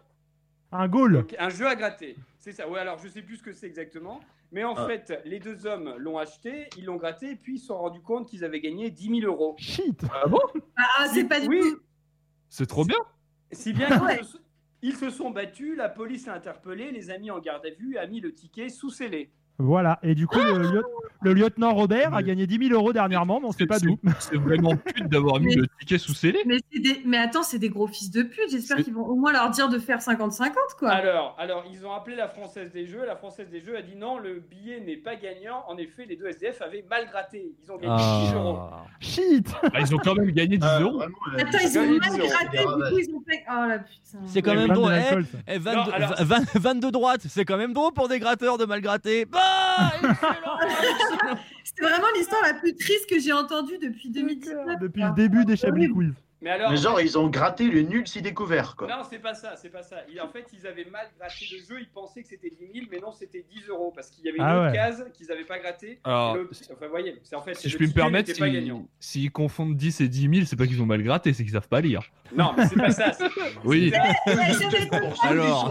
[0.73, 1.13] Un goal.
[1.15, 2.17] Donc, un jeu à gratter.
[2.39, 2.69] C'est ça.
[2.69, 4.21] Ouais, alors je sais plus ce que c'est exactement.
[4.51, 4.87] Mais en Ah.
[4.87, 8.03] fait, les deux hommes l'ont acheté, ils l'ont gratté, et puis ils se sont rendus
[8.03, 9.55] compte qu'ils avaient gagné 10 000 euros.
[9.59, 10.03] Shit.
[10.13, 10.41] Ah bon?
[10.77, 11.81] Ah, c'est pas du Oui, tout.
[12.51, 12.99] C'est trop bien.
[13.53, 14.37] Si bien qu'ils se,
[14.83, 17.99] ils se sont battus, la police a interpellé, les a mis en garde à vue,
[17.99, 19.31] a mis le ticket sous scellé.
[19.63, 19.99] Voilà.
[20.03, 20.85] Et du coup, le, lieu-
[21.23, 23.99] le lieutenant Robert a gagné 10 000 euros dernièrement, mais on sait pas d'où.
[24.19, 26.41] C'est vraiment pute d'avoir mis Mais- le ticket sous scellé.
[26.47, 27.01] Mais, c'est des...
[27.05, 28.51] mais attends, c'est des gros fils de pute.
[28.51, 30.91] J'espère qu'ils vont au moins leur dire de faire 50-50, quoi.
[30.91, 33.05] Alors, alors, ils ont appelé la Française des Jeux.
[33.07, 35.63] La Française des Jeux a dit non, le billet n'est pas gagnant.
[35.69, 37.53] En effet, les deux SDF avaient mal gratté.
[37.63, 37.97] Ils ont gagné
[38.27, 38.59] 10 euros.
[38.59, 38.85] Ah.
[39.01, 39.49] Shit.
[39.73, 40.97] Ah, ils ont quand même gagné 10 Euh, euros.
[40.99, 42.29] vraiment, Attends, ils ont mal 10 euros.
[42.29, 43.45] gratté, du coup, ils ont fait.
[43.49, 44.19] Oh la putain.
[44.27, 44.91] C'est quand même drôle.
[44.91, 45.39] l'alcool, Eh, ça.
[45.55, 48.65] eh, 22, Non, alors- 20 22 droite, c'est quand même drôle pour des gratteurs de
[48.65, 49.25] mal gratter.
[49.27, 49.39] Bah,
[50.03, 51.39] excellent.
[51.65, 54.79] C'était vraiment l'histoire la plus triste que j'ai entendue depuis 2019.
[54.81, 56.13] Depuis le début des Chablis Quiz.
[56.43, 58.89] Mais alors, Mais genre, ils ont gratté le nul si découvert, quoi.
[58.89, 59.99] non, c'est pas ça, c'est pas ça.
[60.13, 61.81] Ils- en fait, ils avaient mal gratté le jeu.
[61.81, 64.39] Ils pensaient que c'était 10 000, mais non, c'était 10 euros parce qu'il y avait
[64.39, 64.75] une Ah autre ouais.
[64.77, 66.01] case qu'ils avaient pas gratté.
[66.03, 66.37] Alors,
[66.73, 67.55] enfin, vous voyez, c'est en fait.
[67.55, 70.67] Si je puis me permettre, pas si- s'ils confondent 10 et 10 000, c'est pas
[70.67, 72.03] qu'ils ont mal gratté, c'est qu'ils savent pas lire.
[72.35, 73.13] Non, mais c'est pas ça.
[73.13, 73.25] c'est-
[73.65, 73.93] Oui.
[75.23, 75.71] Alors,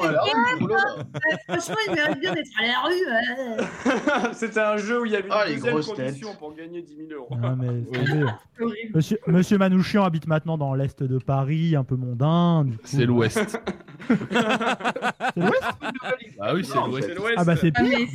[1.47, 4.33] Franchement, il mérite bien d'être à la rue.
[4.33, 6.39] C'était un jeu où il y avait une Ah, les deuxième grosses condition têtes.
[6.39, 7.35] pour gagner 10 000 euros.
[7.43, 7.81] Ah, mais.
[8.93, 12.65] Monsieur, Monsieur Manouchian habite maintenant dans l'est de Paris, un peu mondain.
[12.65, 13.39] du coup- C'est l'ouest.
[14.07, 15.63] C'est l'ouest
[16.39, 17.07] Ah oui, c'est l'ouest.
[17.07, 17.35] C'est l'Ouest.
[17.37, 17.97] Ah bah c'est Ah, pire.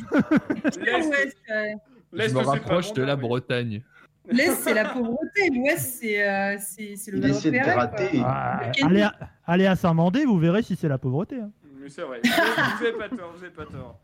[0.85, 1.75] L'Est- euh,
[2.13, 3.83] Je me rapproche de la Bretagne.
[4.31, 5.51] L'Est, c'est la pauvreté.
[5.53, 8.21] L'Ouest, c'est euh, c'est- c'est le Il essaie de gratter.
[8.25, 9.13] Ah, allez, à,
[9.47, 11.41] allez à Saint-Mandé, vous verrez si c'est la pauvreté.
[11.41, 11.51] hein.
[11.81, 12.21] Mais c'est vrai.
[12.23, 12.43] Vous avez-
[12.79, 13.99] vous avez pas tort, vous avez pas tort.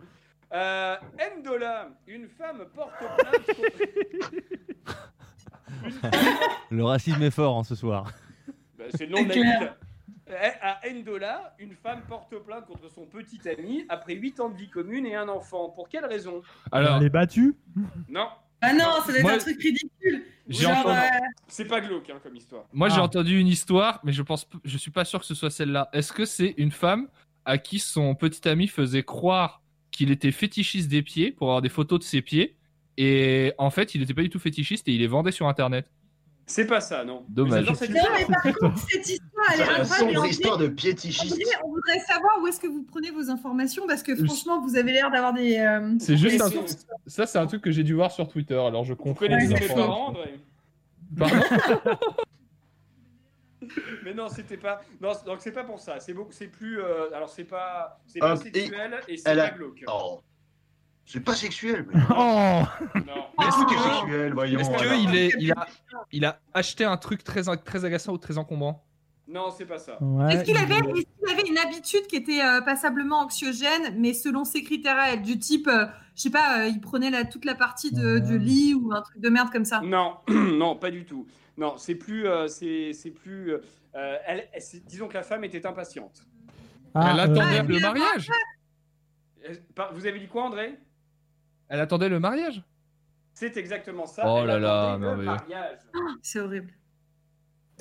[0.54, 0.96] Euh,
[1.40, 4.32] Ndola, une femme porte plainte contre...
[6.70, 8.10] le racisme est fort hein, ce soir.
[8.82, 9.72] Bah, c'est le nom de la ville.
[10.28, 14.56] Eh, À Ndola, une femme porte plainte contre son petit ami après 8 ans de
[14.56, 15.68] vie commune et un enfant.
[15.70, 16.42] Pour quelle raison?
[16.70, 17.54] Alors, Elle est battue?
[18.08, 18.28] Non,
[18.64, 20.22] Ah non, ça doit être Moi- un truc ridicule.
[20.48, 22.64] J'ai Genre, entendu- euh, c'est pas glauque hein, comme histoire.
[22.72, 23.02] moi j'ai Ah.
[23.02, 25.88] entendu une histoire, mais je pense, je suis pas sûr que ce soit celle-là.
[25.92, 27.08] Est-ce que c'est une femme
[27.44, 31.68] à qui son petit ami faisait croire qu'il était fétichiste des pieds pour avoir des
[31.68, 32.56] photos de ses pieds,
[32.96, 35.90] et en fait il était pas du tout fétichiste et il les vendait sur internet?
[36.52, 37.24] C'est pas ça, non.
[37.30, 37.64] Dommage.
[37.74, 38.12] Cette Non, histoire.
[38.18, 39.94] mais par contre, cette histoire, elle est incroyable.
[40.14, 41.42] sombre histoire de piétichiste.
[41.64, 44.92] on voudrait savoir où est-ce que vous prenez vos informations parce que franchement, vous avez
[44.92, 45.56] l'air d'avoir des.
[45.56, 46.68] euh, C'est juste des un truc.
[47.06, 49.26] Ça c'est un truc que j'ai dû voir sur Twitter, alors je Vous comprends.
[49.26, 50.14] connaissez les parents,
[51.16, 51.36] Pardon?
[54.04, 54.82] Mais non, c'était pas.
[55.00, 56.00] Non, donc c'est pas pour ça.
[56.00, 56.32] C'est beaucoup.
[56.32, 56.80] C'est plus.
[56.80, 58.00] euh, Alors c'est pas.
[58.06, 59.84] C'est pas Hop, et sexuel et c'est elle pas a- glauque.
[59.86, 60.20] Oh.
[61.04, 62.00] C'est pas sexuel, mais.
[62.10, 62.62] Oh
[62.94, 63.46] Non.
[63.46, 64.58] Est-ce que sexuel, voyons.
[64.60, 64.70] Est-ce
[65.04, 65.66] qu'il est, il a,
[66.12, 68.84] il a acheté un truc très, très agaçant ou très encombrant?
[69.28, 70.02] Non, c'est pas ça.
[70.02, 70.78] Ouais, Est-ce qu'il avait,
[71.48, 75.68] une habitude qui était euh, passablement anxiogène, mais selon ses critères à elle, du type,
[75.68, 78.20] euh, je sais pas, euh, il prenait la, toute la partie de, Ouais.
[78.20, 79.80] du lit ou un truc de merde comme ça?
[79.80, 81.26] Non, non, pas du tout.
[81.56, 82.26] Non, c'est plus.
[82.26, 83.52] euh, c'est plus.
[83.52, 83.58] euh,
[84.26, 86.26] elle, elle- c'est- disons que la femme était impatiente.
[86.94, 88.28] Ah, Elle attendait Ah, le mais mariage
[89.94, 90.78] Vous avez dit quoi, André?
[91.72, 92.62] Elle attendait le mariage?
[93.32, 94.24] C'est exactement ça.
[94.26, 95.24] Oh elle là là, attendait le merveilleux.
[95.48, 95.78] mariage.
[96.20, 96.70] C'est horrible.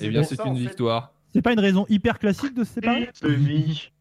[0.00, 0.60] Eh bien, pour c'est ça, une fait.
[0.62, 1.12] victoire.
[1.30, 3.10] C'est pas une raison hyper classique de se séparer?
[3.20, 3.92] De vie.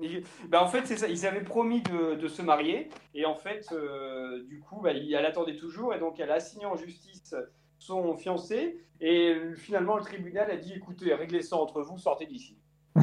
[0.00, 1.08] Il- bah, en fait, c'est ça.
[1.08, 2.88] Ils avaient promis de, de se marier.
[3.14, 5.92] Et en fait, euh, du coup, bah, il- elle attendait toujours.
[5.92, 7.34] Et donc, elle a assigné en justice
[7.78, 8.82] son fiancé.
[9.02, 12.56] Et euh, finalement, le tribunal a dit écoutez, réglez ça entre vous, sortez d'ici.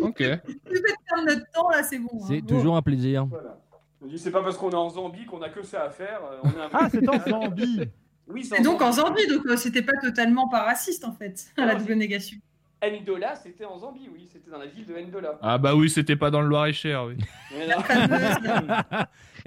[0.00, 0.16] Ok.
[0.18, 2.08] Tu fais perdre notre temps là, c'est bon.
[2.14, 2.24] hein.
[2.28, 3.26] C'est toujours un plaisir.
[3.26, 3.58] Voilà.
[4.02, 6.20] On dit c'est pas parce qu'on est en Zambie qu'on a que ça à faire.
[6.30, 7.80] euh, On est un- Ah, c'est en Zambie
[8.28, 11.64] Oui, Et donc en Zambie, donc euh, c'était pas totalement pas raciste en fait, à
[11.64, 12.36] la Non, double négation.
[12.84, 14.28] Ndola, c'était en Zambie, oui.
[14.32, 15.38] C'était dans la ville de Ndola.
[15.42, 17.16] Ah bah oui, c'était pas dans le Loir-et-Cher, oui.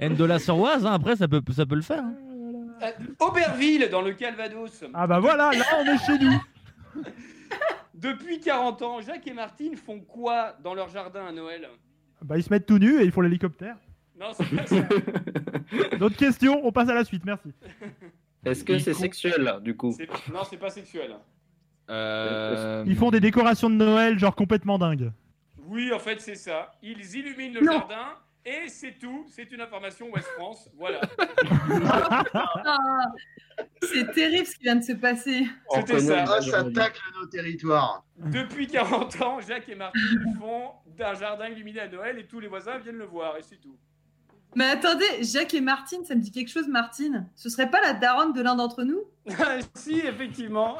[0.00, 2.02] Ndola sur Oise, hein, après ça peut, ça peut le faire.
[2.04, 2.14] hein.
[2.82, 4.84] Euh, Auberville, dans le Calvados.
[4.94, 6.40] Ah bah voilà, là on est chez nous
[7.94, 11.68] Depuis 40 ans, Jacques et Martine font quoi dans leur jardin à Noël?
[12.22, 13.76] Bah ils se mettent tout nus et ils font l'hélicoptère.
[14.20, 15.96] Non, c'est pas ça.
[15.98, 17.48] D'autres questions On passe à la suite, merci.
[18.44, 21.16] Est-ce que c'est sexuel, là, du coup C'est- Non, c'est pas sexuel.
[21.88, 22.84] Euh...
[22.86, 25.10] Ils font des décorations de Noël genre complètement dingues.
[25.66, 26.72] Oui, en fait, c'est ça.
[26.82, 27.72] Ils illuminent le Non.
[27.72, 31.00] jardin Et c'est tout, c'est une information West France, voilà.
[32.32, 32.78] Ah,
[33.82, 35.46] c'est terrible ce qui vient de se passer.
[35.74, 36.24] C'était ça.
[36.26, 38.04] Ah, ça tacle nos territoires.
[38.16, 42.48] Depuis 40 ans, Jacques et Martine font d'un jardin illuminé à Noël et tous les
[42.48, 43.76] voisins viennent le voir et c'est tout.
[44.56, 47.28] Mais attendez, Jacques et Martine, ça me dit quelque chose, Martine.
[47.36, 49.00] Ce serait pas la daronne de l'un d'entre nous?
[49.74, 50.76] Si, effectivement.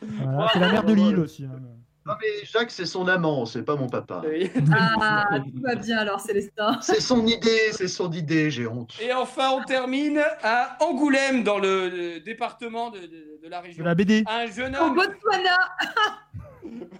[0.00, 1.44] Voilà, c'est la mère de Lille aussi.
[1.44, 1.60] hein.
[2.04, 4.22] Non mais Jacques, c'est son amant, c'est pas mon papa.
[5.00, 6.80] Ah, tout va bien alors, Célestin.
[6.82, 8.92] C'est son idée, c'est son idée, j'ai honte.
[9.00, 13.84] Et enfin, on termine à Angoulême, dans le, département de, de- de la région.
[13.84, 14.24] De la BD.
[14.26, 14.94] Un jeune Au homme.
[14.96, 15.76] Botswana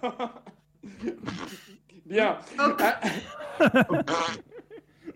[2.07, 2.39] Bien.
[2.61, 2.77] Un...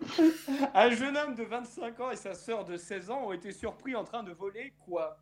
[0.73, 3.95] Un jeune homme de 25 ans et sa sœur de 16 ans ont été surpris
[3.95, 5.17] en train de voler quoi?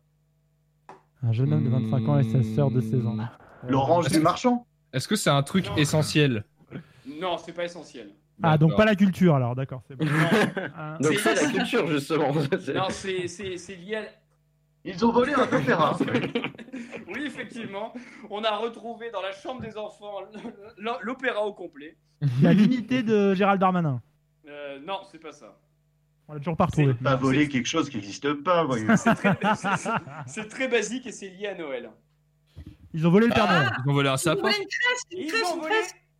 [1.22, 3.16] Un jeune homme de 25 ans et sa sœur de 16 ans.
[3.68, 6.44] L'orange du marchand Est-ce que c'est un truc essentiel?
[7.06, 8.10] Non, c'est pas essentiel.
[8.42, 8.84] Ah, donc D'accord.
[8.84, 9.82] pas la culture alors, d'accord.
[9.88, 10.04] c'est bon.
[10.76, 10.98] Ah.
[11.00, 12.32] Donc c'est la culture justement.
[12.34, 14.02] Non, c'est c'est- c'est lié à...
[14.84, 15.96] Ils ont volé un opéra.
[17.08, 17.92] Oui, effectivement.
[18.30, 21.96] On a retrouvé dans la chambre des enfants l- l'opéra au complet.
[22.20, 24.02] Il y a l'unité de Gérald Darmanin.
[24.48, 25.56] Euh, non, c'est pas ça.
[26.28, 26.94] On l'a toujours pas retrouvé.
[26.94, 28.96] Pas voler quelque chose qui n'existe pas, voyons.
[28.96, 29.68] C'est très, c'est-
[30.26, 31.90] c'est très basique et c'est lié à Noël.
[32.94, 33.70] Ils ont volé le Père Noël.
[33.84, 35.74] Ils ont volé un Ils ont sapin volé une crèche, une Ils ont volé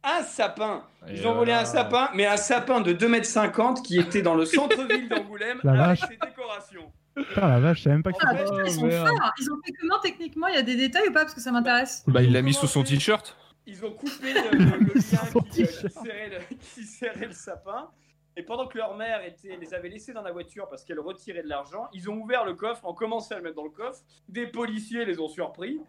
[0.04, 0.84] un sapin.
[1.08, 4.44] Ils Et ont volé un sapin, mais un sapin de 2m50 qui était dans le
[4.44, 6.08] centre-ville d'Angoulême La avec vache.
[6.10, 6.92] ses décorations.
[7.16, 9.08] Putain, la vache, je savais même pas que Ah, ils sont merde.
[9.08, 9.32] forts.
[9.40, 10.46] Ils ont fait comment techniquement?
[10.48, 11.22] Il y a des détails ou pas?
[11.22, 12.04] Parce que ça m'intéresse.
[12.06, 13.36] Bah, il l'a mis sous son t-shirt.
[13.66, 17.88] Ils ont coupé le, le- le lien qui, euh, serrait le, qui serrait le sapin.
[18.37, 21.42] Et pendant que leur mère était, les avait laissés dans la voiture parce qu'elle retirait
[21.42, 24.01] de l'argent, ils ont ouvert le coffre, ont commencé à le mettre dans le coffre.
[24.29, 25.81] Des policiers les ont surpris.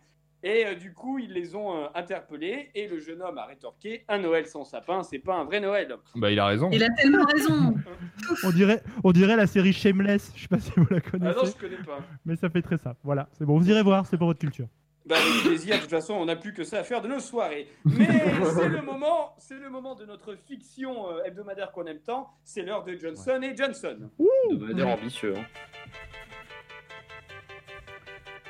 [0.44, 2.70] Et euh, du coup, ils les ont euh, interpellés.
[2.76, 5.96] Et le jeune homme a rétorqué Un Noël sans sapin, c'est pas un vrai Noël.
[6.16, 6.70] Bah, il a raison.
[6.72, 7.74] Il a tellement raison.
[8.44, 10.32] On dirait, on dirait la série Shameless.
[10.36, 11.36] Je sais pas si vous la Ah connaissez.
[11.38, 12.00] non, je connais pas.
[12.26, 12.96] Mais ça fait très ça.
[13.04, 13.58] Voilà, c'est bon.
[13.58, 14.68] Vous irez voir, c'est pour votre culture.
[15.08, 17.20] Bah, avec plaisir, de toute façon, on n'a plus que ça à faire de nos
[17.20, 17.68] soirées.
[17.86, 18.06] Mais
[18.56, 22.30] c'est le moment, c'est le moment de notre fiction euh, hebdomadaire qu'on aime tant.
[22.44, 24.10] C'est l'heure de Johnson et Johnson.
[24.52, 25.36] Hebdomadaire ambitieux.
[25.38, 25.46] hein.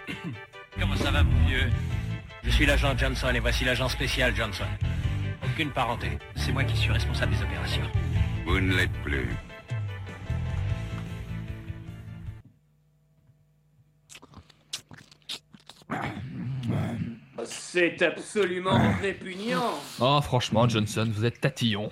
[0.80, 1.70] Comment ça va, mon vieux?
[2.44, 4.66] Je suis l'agent Johnson et voici l'agent spécial Johnson.
[5.44, 6.08] Aucune parenté.
[6.36, 7.84] C'est moi qui suis responsable des opérations.
[8.46, 9.28] Vous ne l'êtes plus.
[17.48, 19.74] C'est absolument répugnant.
[20.00, 21.90] Oh, franchement, Johnson, vous êtes tatillon.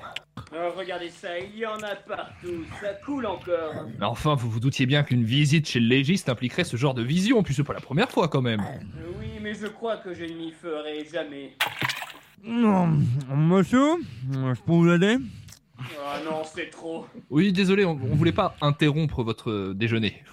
[0.53, 2.65] Oh, regardez ça, il y en a partout.
[2.81, 3.87] Ça coule encore.
[3.99, 7.01] Mais enfin, vous vous doutiez bien qu'une visite chez le légiste impliquerait ce genre de
[7.01, 8.61] vision, puis c'est pas la première fois quand même.
[9.19, 11.53] Oui, mais je crois que je n'y ferai jamais.
[12.43, 12.87] Non,
[13.35, 13.95] monsieur,
[14.31, 15.17] je peux vous aider?
[15.79, 17.05] Ah non, c'est trop.
[17.29, 20.23] Oui, désolé, on, on voulait pas interrompre votre déjeuner.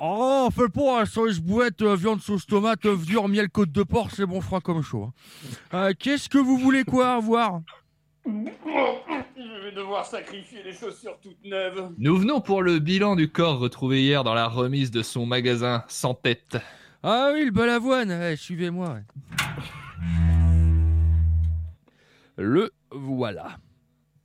[0.00, 3.82] Oh, fais pas un sauce bouette, euh, viande sauce tomate, œuf dur, miel côte de
[3.82, 5.04] porc, c'est bon froid comme chaud.
[5.04, 5.12] hein.
[5.74, 7.60] Euh, Qu'est-ce que vous voulez quoi avoir
[8.26, 11.90] Je vais devoir sacrifier les chaussures toutes neuves.
[11.98, 15.84] Nous venons pour le bilan du corps retrouvé hier dans la remise de son magasin
[15.88, 16.56] sans tête.
[17.02, 18.94] Ah oui, le balavoine, ouais, suivez-moi.
[18.94, 19.02] ouais.
[22.36, 23.58] Le voilà.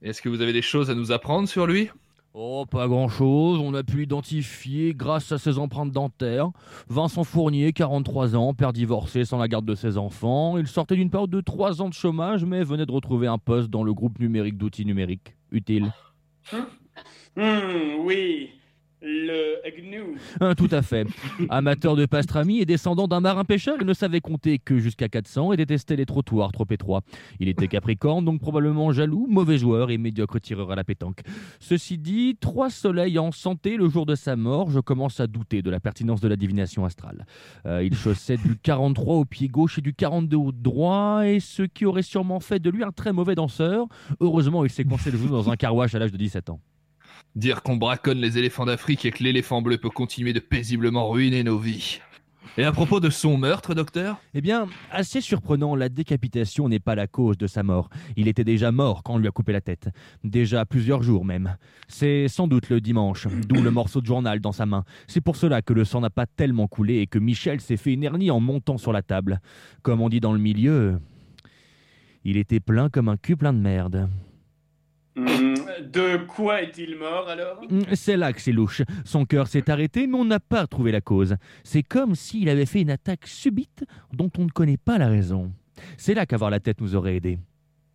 [0.01, 1.89] Est-ce que vous avez des choses à nous apprendre sur lui?
[2.33, 6.51] Oh, pas grand-chose, on a pu l'identifier grâce à ses empreintes dentaires.
[6.87, 10.57] Vincent Fournier, 43 ans, père divorcé sans la garde de ses enfants.
[10.57, 13.69] Il sortait d'une période de 3 ans de chômage, mais venait de retrouver un poste
[13.69, 15.35] dans le groupe numérique d'outils numériques.
[15.51, 15.91] Utile.
[17.35, 18.51] Hmm, oui,
[19.01, 19.57] le.
[20.39, 21.07] Ah, tout à fait.
[21.49, 25.53] Amateur de pastrami et descendant d'un marin pêcheur, il ne savait compter que jusqu'à 400
[25.53, 27.01] et détestait les trottoirs trop étroits.
[27.39, 31.21] Il était capricorne, donc probablement jaloux, mauvais joueur et médiocre tireur à la pétanque.
[31.59, 35.61] Ceci dit, trois soleils en santé le jour de sa mort, je commence à douter
[35.61, 37.25] de la pertinence de la divination astrale.
[37.65, 41.63] Euh, il chaussait du 43 au pied gauche et du 42 au droit, et ce
[41.63, 43.87] qui aurait sûrement fait de lui un très mauvais danseur.
[44.19, 46.59] Heureusement, il s'est coincé le genou dans un carouage à l'âge de 17 ans.
[47.37, 51.43] Dire qu'on braconne les éléphants d'Afrique et que l'éléphant bleu peut continuer de paisiblement ruiner
[51.43, 51.99] nos vies.
[52.57, 54.17] Et à propos de son meurtre, docteur?
[54.33, 57.89] Eh bien, assez surprenant, la décapitation n'est pas la cause de sa mort.
[58.15, 59.89] Il était déjà mort quand on lui a coupé la tête.
[60.23, 61.57] Déjà plusieurs jours même.
[61.87, 64.83] C'est sans doute le dimanche, d'où le morceau de journal dans sa main.
[65.05, 67.93] C'est pour cela que le sang n'a pas tellement coulé et que Michel s'est fait
[67.93, 69.41] une hernie en montant sur la table.
[69.83, 70.99] Comme on dit dans le milieu,
[72.23, 74.09] il était plein comme un cul plein de merde.
[75.81, 77.61] De quoi est-il mort alors?
[77.69, 78.81] Mm, C'est là que c'est louche.
[79.05, 81.35] Son cœur s'est arrêté, mais on n'a pas trouvé la cause.
[81.63, 85.51] C'est comme s'il avait fait une attaque subite dont on ne connaît pas la raison.
[85.97, 87.39] C'est là qu'avoir la tête nous aurait aidé.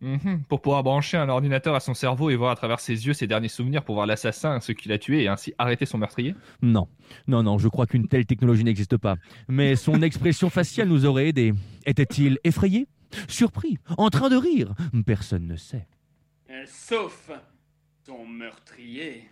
[0.01, 0.43] Mhm.
[0.49, 3.25] Pour pouvoir brancher un ordinateur à son cerveau et voir à travers ses yeux ses
[3.25, 6.35] derniers souvenirs pour voir l'assassin, ce qu'il a tué et ainsi arrêter son meurtrier?
[6.61, 6.89] Non,
[7.27, 9.15] non, non, je crois qu'une telle technologie n'existe pas.
[9.47, 11.53] Mais son expression faciale nous aurait aidé.
[11.85, 12.85] Était-il effrayé?
[13.29, 13.77] Surpris?
[13.97, 14.73] En train de rire?
[15.05, 15.87] Personne ne sait.
[16.49, 17.31] Euh, Sauf
[18.05, 19.29] son meurtrier.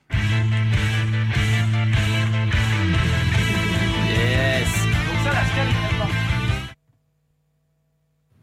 [4.08, 4.70] Yes.
[5.08, 6.08] Donc ça, la scale est pas.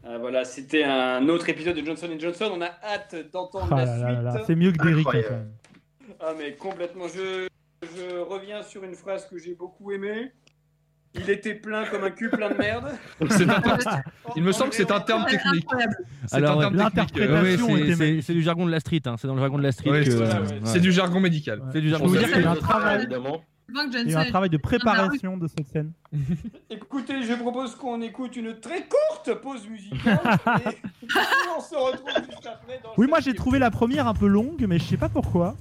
[0.05, 2.51] Ah, voilà, c'était un autre épisode de Johnson Johnson.
[2.55, 4.25] On a hâte d'entendre Ah la là suite.
[4.25, 5.09] là C'est mieux que Derrick.
[6.21, 7.07] Ah mais complètement.
[7.09, 7.47] Je,
[7.83, 10.33] je reviens sur une phrase que j'ai beaucoup aimée.
[11.21, 12.91] Il était plein comme un cul plein de merde.
[13.31, 13.79] C'est un terme-
[14.37, 15.67] Il me semble que c'est un terme technique.
[16.27, 17.69] C'est un Alors, ouais, l'interprétation
[18.23, 19.03] c'est- du jargon de la street.
[19.07, 19.17] hein.
[19.19, 20.11] C'est dans le jargon de la street Ouais, que.
[20.11, 21.63] c'est- euh, C'est du jargon médical.
[21.73, 23.43] C'est du jargon eu un travail, Évidemment.
[23.71, 25.93] Il y a un travail de préparation de cette scène.
[26.71, 30.19] Écoutez, je propose qu'on écoute une très courte pause musicale
[30.65, 30.79] et
[31.57, 32.81] on se retrouve juste après.
[32.83, 35.55] Dans Oui, moi j'ai trouvé la première un peu longue, mais je sais pas pourquoi.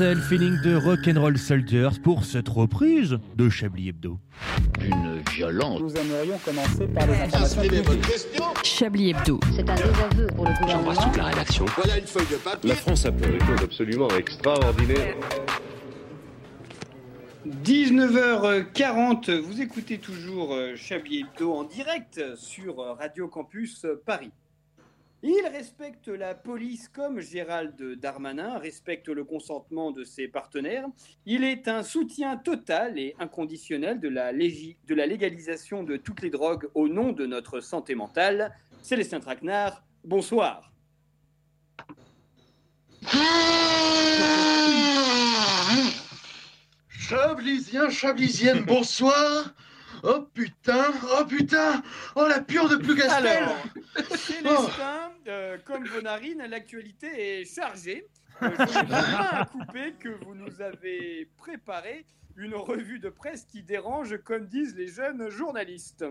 [0.00, 4.16] Little Feeling de Rock'n'Roll Soldiers pour cette reprise de Chablis Hebdo.
[4.80, 5.80] Une violence.
[5.80, 7.62] Nous aimerions commencer par les informations.
[8.62, 9.40] Chablis Hebdo.
[9.56, 11.12] C'est un désaveu pour le gouvernement.
[11.16, 11.64] la rédaction.
[11.76, 12.70] Voilà une feuille de papier.
[12.70, 15.16] La France a fait des choses absolument extraordinaires.
[17.64, 24.30] 19h40, vous écoutez toujours euh, Chablis Hebdo en direct sur euh, Radio Campus euh, Paris.
[25.22, 30.86] Il respecte la police comme Gérald Darmanin respecte le consentement de ses partenaires.
[31.26, 36.30] Il est un soutien total et inconditionnel de la, de la légalisation de toutes les
[36.30, 38.54] drogues au nom de notre santé mentale.
[38.80, 40.72] Célestin Traquenard, bonsoir.
[46.88, 49.52] Chablisien, Chablisienne, bonsoir
[50.02, 51.82] Oh putain, oh putain,
[52.14, 53.56] oh la pure de Plougastel Alors,
[54.16, 58.06] Célestin, euh, comme vos narines, l'actualité est chargée.
[58.42, 63.62] Euh, je pas à couper que vous nous avez préparé une revue de presse qui
[63.62, 66.04] dérange, comme disent les jeunes journalistes.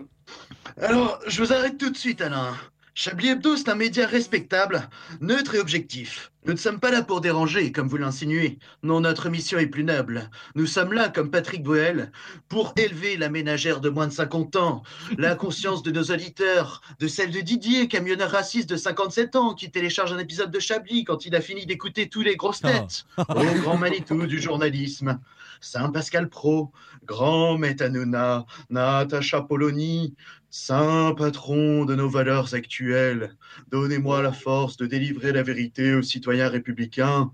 [0.76, 2.54] Alors, je vous arrête tout de suite, Alain.
[3.00, 4.88] Chablis Hebdo, c'est un média respectable,
[5.20, 6.32] neutre et objectif.
[6.46, 8.58] Nous ne sommes pas là pour déranger, comme vous l'insinuez.
[8.82, 10.28] Non, notre mission est plus noble.
[10.56, 12.10] Nous sommes là, comme Patrick Boel,
[12.48, 14.82] pour élever la ménagère de moins de 50 ans,
[15.16, 19.70] la conscience de nos auditeurs, de celle de Didier, camionneur raciste de 57 ans, qui
[19.70, 23.04] télécharge un épisode de Chablis quand il a fini d'écouter tous les grosses têtes.
[23.16, 25.20] Au grand Manitou du journalisme.
[25.60, 26.72] Saint Pascal Pro,
[27.04, 30.14] grand Métanouna, Natacha Polony,
[30.50, 33.36] saint patron de nos valeurs actuelles,
[33.70, 37.32] donnez-moi la force de délivrer la vérité aux citoyens républicains.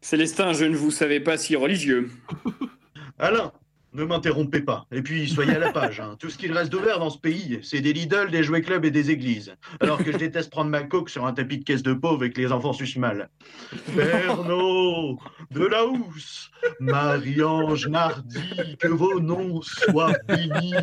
[0.00, 2.10] Célestin, je ne vous savais pas si religieux.
[3.18, 3.52] Alain,
[3.94, 4.86] ne m'interrompez pas.
[4.92, 6.00] Et puis, soyez à la page.
[6.00, 6.16] hein.
[6.18, 8.90] Tout ce qu'il reste d'ouvert dans ce pays, c'est des Lidl, des jouets clubs et
[8.90, 9.54] des églises.
[9.80, 12.30] Alors que je déteste prendre ma coque sur un tapis de caisse de pauvre et
[12.30, 13.30] que les enfants sucent mal.
[13.94, 15.16] Pernod,
[15.52, 20.74] de la housse, Marie-Ange Nardi, que vos noms soient bénis,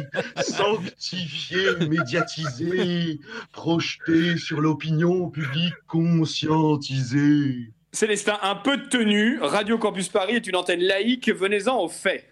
[0.42, 3.20] sanctifiés, médiatisés,
[3.52, 7.72] projetés sur l'opinion publique conscientisée.
[7.92, 9.40] Célestin, un peu de tenue.
[9.42, 11.30] Radio Campus Paris est une antenne laïque.
[11.30, 12.26] Venez-en aux faits.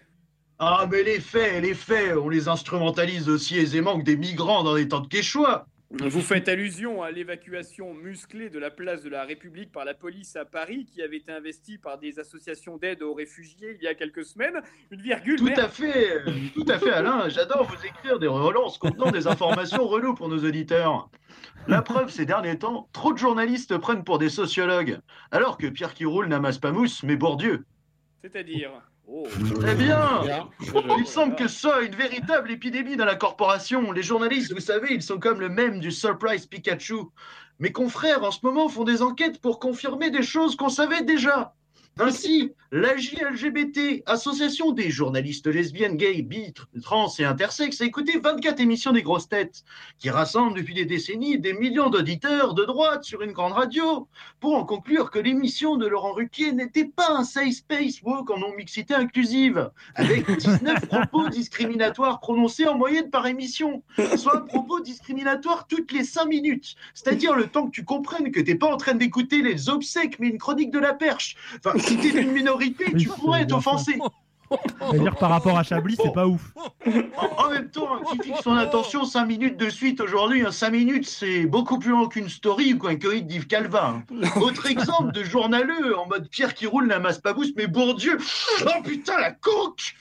[0.62, 4.74] Ah, mais les faits, les faits, on les instrumentalise aussi aisément que des migrants dans
[4.74, 5.64] les temps de Quechua.
[5.90, 10.36] Vous faites allusion à l'évacuation musclée de la place de la République par la police
[10.36, 13.94] à Paris, qui avait été investie par des associations d'aide aux réfugiés il y a
[13.94, 14.60] quelques semaines.
[14.90, 15.38] Une virgule.
[15.38, 15.60] Tout merde.
[15.60, 17.30] à fait, tout à fait, Alain.
[17.30, 21.08] J'adore vous écrire des relances contenant des informations reloues pour nos auditeurs.
[21.68, 24.98] La preuve, ces derniers temps, trop de journalistes prennent pour des sociologues,
[25.30, 27.64] alors que Pierre qui roule n'amasse pas mousse, mais Bourdieu.
[28.20, 28.70] C'est-à-dire.
[29.12, 29.26] Oh.
[29.68, 30.20] Eh bien,
[30.98, 33.90] il semble que ce soit une véritable épidémie dans la corporation.
[33.90, 36.94] Les journalistes, vous savez, ils sont comme le même du Surprise Pikachu.
[37.58, 41.54] Mes confrères, en ce moment, font des enquêtes pour confirmer des choses qu'on savait déjà.
[41.98, 48.92] Ainsi, l'AJLGBT, Association des journalistes lesbiennes, gays, bi, trans et intersexes, a écouté 24 émissions
[48.92, 49.64] des grosses têtes,
[49.98, 54.06] qui rassemblent depuis des décennies des millions d'auditeurs de droite sur une grande radio,
[54.38, 58.38] pour en conclure que l'émission de Laurent Ruquier n'était pas un safe space woke en
[58.38, 63.82] non-mixité inclusive, avec 19 propos discriminatoires prononcés en moyenne par émission,
[64.16, 68.38] soit un propos discriminatoire toutes les 5 minutes, c'est-à-dire le temps que tu comprennes que
[68.40, 71.34] t'es pas en train d'écouter les obsèques, mais une chronique de la perche.
[71.56, 72.59] Enfin, si t'es d'une minorité,
[72.98, 73.98] tu pourrais être offensé.
[74.90, 76.52] C'est-à-dire par rapport à Chablis, c'est pas ouf.
[77.16, 81.08] En, en même temps, qui fixe son attention 5 minutes de suite aujourd'hui, 5 minutes,
[81.08, 84.02] c'est beaucoup plus long qu'une story ou qu'un coït d'Yves Calvin.
[84.40, 88.18] Autre exemple de journaleux en mode Pierre qui roule la masse pas boost, mais Bourdieu,
[88.66, 89.94] oh putain, la coque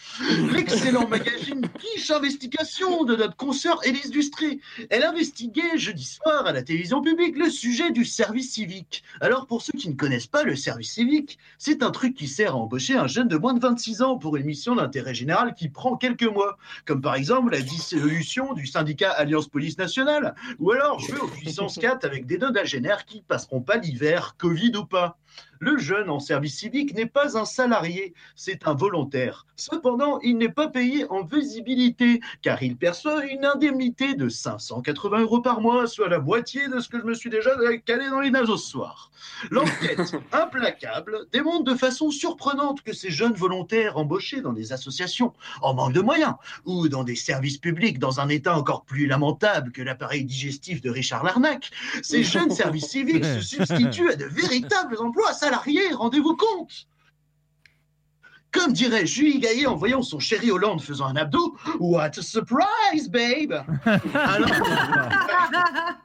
[0.52, 4.60] L'excellent magazine Quiche Investigation de notre consoeur Élise Dustré.
[4.90, 9.04] Elle investiguait jeudi soir à la télévision publique le sujet du service civique.
[9.22, 12.54] Alors, pour ceux qui ne connaissent pas le service civique, c'est un truc qui sert
[12.54, 15.70] à embaucher un jeune de moins de 26 ans pour une mission d'intérêt général qui
[15.70, 21.00] prend quelques mois, comme par exemple la dissolution du syndicat Alliance Police Nationale, ou alors
[21.00, 25.18] jouer aux puissances 4 avec des nonagénaires qui passeront pas l'hiver, Covid ou pas.
[25.60, 29.46] Le jeune en service civique n'est pas un salarié, c'est un volontaire.
[29.58, 35.42] Cependant, il n'est pas payé en visibilité, car il perçoit une indemnité de 580 euros
[35.42, 37.52] par mois, soit la moitié de ce que je me suis déjà
[37.86, 39.12] calé dans les nasos ce soir.
[39.52, 45.74] L'enquête, implacable, démontre de façon surprenante que ces jeunes volontaires embauchés dans des associations en
[45.74, 49.82] manque de moyens, ou dans des services publics dans un état encore plus lamentable que
[49.82, 51.70] l'appareil digestif de Richard Larnac,
[52.02, 56.88] ces jeunes services civiques se substituent à de véritables emplois salariés, rendez-vous compte
[58.52, 63.10] comme dirait Julie Gaillet en voyant son chéri Hollande faisant un abdo, What a surprise,
[63.10, 63.64] babe
[64.14, 64.48] Alain,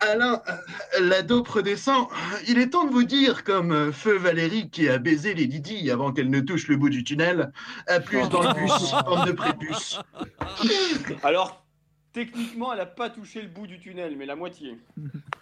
[0.00, 2.08] Alain, euh, la dope redescend.
[2.48, 5.90] Il est temps de vous dire, comme euh, Feu Valérie qui a baisé les Didi
[5.90, 7.52] avant qu'elle ne touche le bout du tunnel,
[7.86, 10.00] à plus dans le bus, bande de prépuce.
[11.22, 11.61] Alors,
[12.12, 14.76] techniquement, elle n'a pas touché le bout du tunnel, mais la moitié.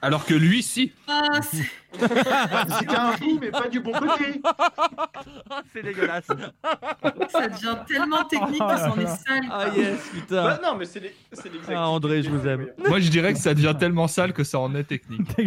[0.03, 0.93] Alors que lui, si.
[1.09, 1.64] Ah, c'est-
[1.99, 4.41] C'était un bout, mais pas du bon côté.
[5.73, 6.27] C'est dégueulasse.
[6.27, 9.47] ça devient tellement technique que c'en est sale.
[9.47, 9.59] quoi.
[9.59, 10.43] Ah yes, putain.
[10.45, 11.73] Bah, non, mais c'est les- c'est l'exact.
[11.77, 12.68] Ah André, je vous aime.
[12.89, 15.29] Moi, je dirais que ça devient tellement sale que ça en est technique.
[15.39, 15.47] Il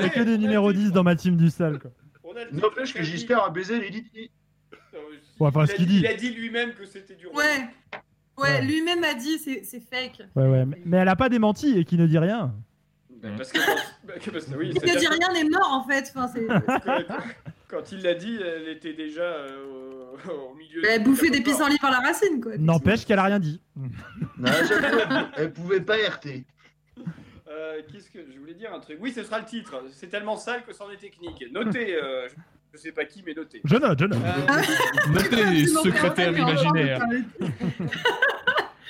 [0.00, 1.78] y a que des numéros 10 dans ma team du sale.
[1.78, 1.90] Quoi.
[2.52, 4.30] N'empêche que Giscard a baisé les Didi.
[5.40, 6.00] Ouais, enfin, il, ce a qu'il dit, dit.
[6.00, 7.66] il a dit lui-même que c'était du Ouais.
[8.38, 10.22] Ouais, lui-même a dit c'est c'est fake.
[10.34, 10.64] Ouais, ouais.
[10.66, 12.54] mais- Mais elle a pas démenti et qui ne dit rien.
[13.22, 15.48] Bah, Parce que quand, bah, que- parce que oui, Il ne dit que- rien n'est
[15.48, 16.12] mort en fait.
[16.14, 16.46] Enfin, c'est...
[16.46, 17.22] que-
[17.68, 19.64] Quand il l'a dit, elle était déjà euh,
[20.28, 20.82] au, milieu.
[20.84, 22.56] Elle a bouffé des pissenlits par la racine quoi.
[22.58, 23.60] N'empêche qu'elle a rien dit.
[23.76, 24.50] Non,
[25.36, 26.44] elle pouvait pas RT.
[27.48, 29.82] Euh, Qu'est-ce que je voulais dire un truc Oui, ce sera le titre.
[29.92, 31.44] C'est tellement sale que c'en est technique.
[31.52, 31.94] Notez.
[31.96, 32.28] euh,
[32.72, 33.60] je- je sais pas qui, mais notez.
[33.64, 34.18] Je note, je note.
[34.18, 37.00] Euh, Notez, secrétaire imaginaire.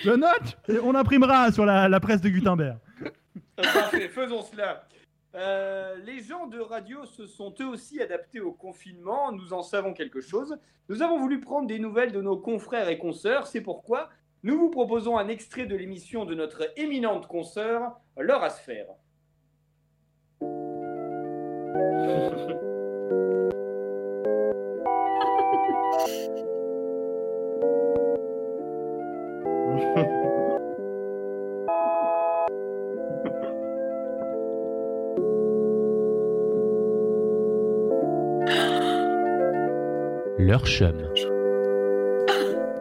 [0.05, 2.77] Je note et on imprimera sur la, la presse de Gutenberg.
[3.57, 4.85] Parfait, faisons cela.
[5.37, 9.95] Euh, les gens de radio se sont eux aussi adaptés au confinement, nous en savons
[9.95, 10.59] quelque chose.
[10.89, 14.11] Nous avons voulu prendre des nouvelles de nos confrères et consoeurs, c'est pourquoi
[14.43, 18.87] nous vous proposons un extrait de l'émission de notre éminente consoeur, Laura Sphère.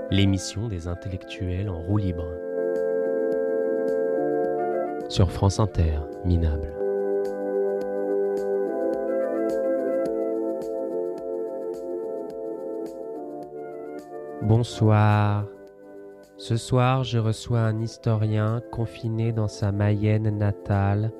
[0.09, 2.27] L'émission des intellectuels en roue libre.
[5.07, 6.73] Sur France Inter, minable.
[14.41, 15.45] Bonsoir.
[16.35, 21.13] Ce soir, je reçois un historien confiné dans sa Mayenne natale,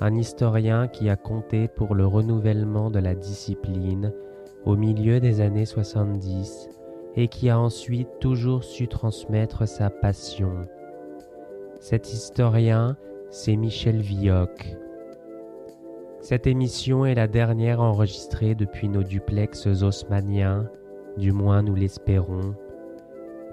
[0.00, 4.14] un historien qui a compté pour le renouvellement de la discipline
[4.64, 6.68] au milieu des années 70
[7.16, 10.62] et qui a ensuite toujours su transmettre sa passion.
[11.80, 12.96] Cet historien,
[13.30, 14.76] c'est Michel Vioc.
[16.20, 20.70] Cette émission est la dernière enregistrée depuis nos duplex haussmanniens,
[21.18, 22.54] du moins nous l'espérons,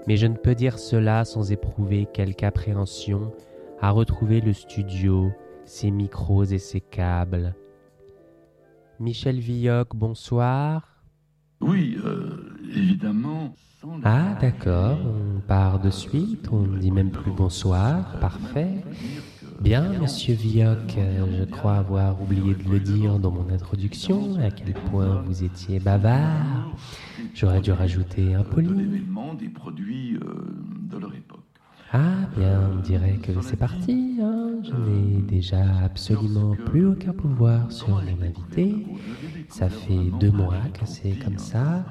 [0.06, 3.32] mais je ne peux dire cela sans éprouver quelque appréhension
[3.80, 5.30] à retrouver le studio,
[5.64, 7.54] ses micros et ses câbles.
[8.98, 10.91] Michel Vioc, bonsoir.
[11.62, 13.54] Oui, euh, évidemment.
[14.04, 18.84] Ah, d'accord, on part de suite, on ne dit même plus bonsoir, parfait.
[19.60, 24.74] Bien, monsieur Vioc, je crois avoir oublié de le dire dans mon introduction, à quel
[24.74, 26.70] point vous étiez bavard.
[27.34, 28.68] J'aurais dû rajouter un poli.
[29.38, 30.44] Des produits euh,
[30.90, 31.51] de leur époque.
[31.94, 34.18] Ah, bien, on dirait que c'est parti.
[34.22, 34.52] hein.
[34.62, 38.86] Je n'ai déjà absolument plus aucun pouvoir sur mon invité.
[39.50, 41.84] Ça fait deux mois que c'est comme ça.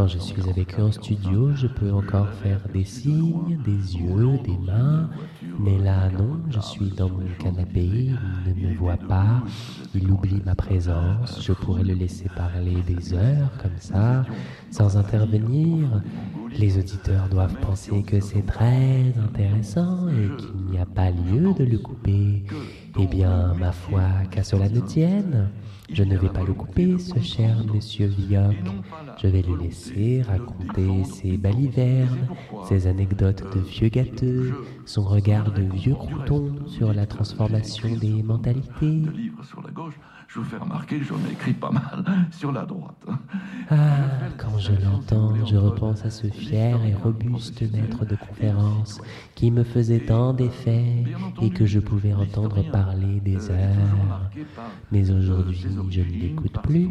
[0.00, 4.38] Quand je suis avec eux en studio, je peux encore faire des signes, des yeux,
[4.42, 5.10] des mains.
[5.58, 9.42] Mais là, non, je suis dans mon canapé, il ne me voit pas,
[9.94, 11.42] il oublie ma présence.
[11.42, 14.24] Je pourrais le laisser parler des heures comme ça,
[14.70, 16.02] sans intervenir.
[16.56, 21.64] Les auditeurs doivent penser que c'est très intéressant et qu'il n'y a pas lieu de
[21.64, 22.42] le couper.
[22.98, 25.50] Eh bien, ma foi, qu'à cela ne tienne.
[25.92, 28.56] Je ne vais pas le couper, ce cher monsieur Vioc.
[29.20, 32.28] Je vais le laisser raconter ses balivernes,
[32.68, 39.02] ses anecdotes de vieux gâteux, son regard de vieux crouton sur la transformation des mentalités.
[40.32, 43.04] Je vous fais remarquer que j'en ai écrit pas mal sur la droite.
[43.68, 43.76] Ah,
[44.38, 49.00] quand je l'entends, je repense à ce fier et robuste maître de conférence
[49.34, 51.04] qui me faisait tant d'effets
[51.42, 54.30] et que je pouvais entendre parler des heures.
[54.92, 56.90] Mais aujourd'hui, je ne l'écoute plus.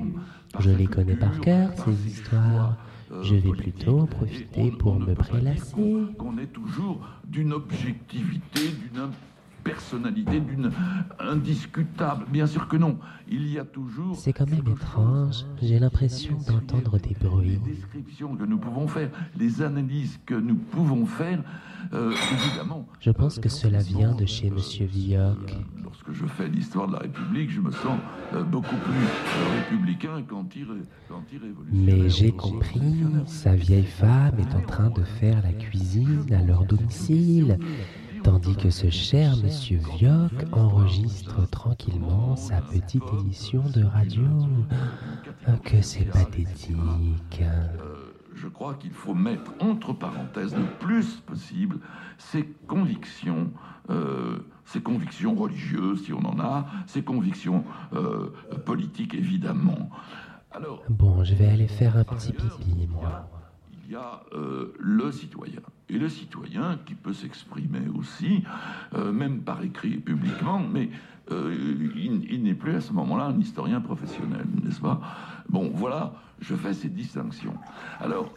[0.59, 2.75] Je les connais par cœur, ces histoires.
[3.23, 5.75] Je vais plutôt en profiter pour me prélasser.
[6.17, 8.99] Qu'on est toujours d'une objectivité, d'une
[9.63, 10.71] personnalité, d'une
[11.19, 12.25] indiscutable.
[12.31, 12.97] Bien sûr que non.
[13.31, 15.45] Il y a toujours C'est quand même étrange.
[15.61, 17.59] J'ai l'impression d'entendre des bruits.
[17.65, 21.43] les descriptions que nous pouvons faire, les analyses que nous pouvons faire,
[21.93, 22.87] euh, évidemment.
[22.99, 25.37] Je pense que cela vient de chez Monsieur Vioc.
[25.83, 27.99] Lorsque je fais l'histoire de la République, je me sens
[28.33, 30.65] euh, beaucoup plus euh, républicain qu'anti-
[31.07, 31.95] qu'anti-révolutionnaire.
[32.03, 32.81] Mais j'ai compris,
[33.27, 37.57] sa vieille femme est en train de faire la cuisine à leur domicile,
[38.23, 44.23] tandis que ce cher monsieur Vioc enregistre tranquillement sa petite émission de radio.
[45.45, 46.75] Ah, Que c'est pathétique.
[48.35, 51.79] je crois qu'il faut mettre entre parenthèses le plus possible
[52.17, 53.51] ses convictions,
[53.89, 57.63] euh, ses convictions religieuses si on en a, ses convictions
[57.93, 58.29] euh,
[58.65, 59.89] politiques évidemment.
[60.51, 63.29] Alors, Bon, je vais aller faire un petit pipi, moi.
[63.85, 65.61] il y a euh, le citoyen.
[65.89, 68.43] Et le citoyen qui peut s'exprimer aussi,
[68.93, 70.89] euh, même par écrit publiquement, mais
[71.31, 71.55] euh,
[71.95, 75.01] il, il n'est plus à ce moment-là un historien professionnel, n'est-ce pas?
[75.49, 77.55] Bon, voilà, je fais ces distinctions.
[77.99, 78.31] Alors,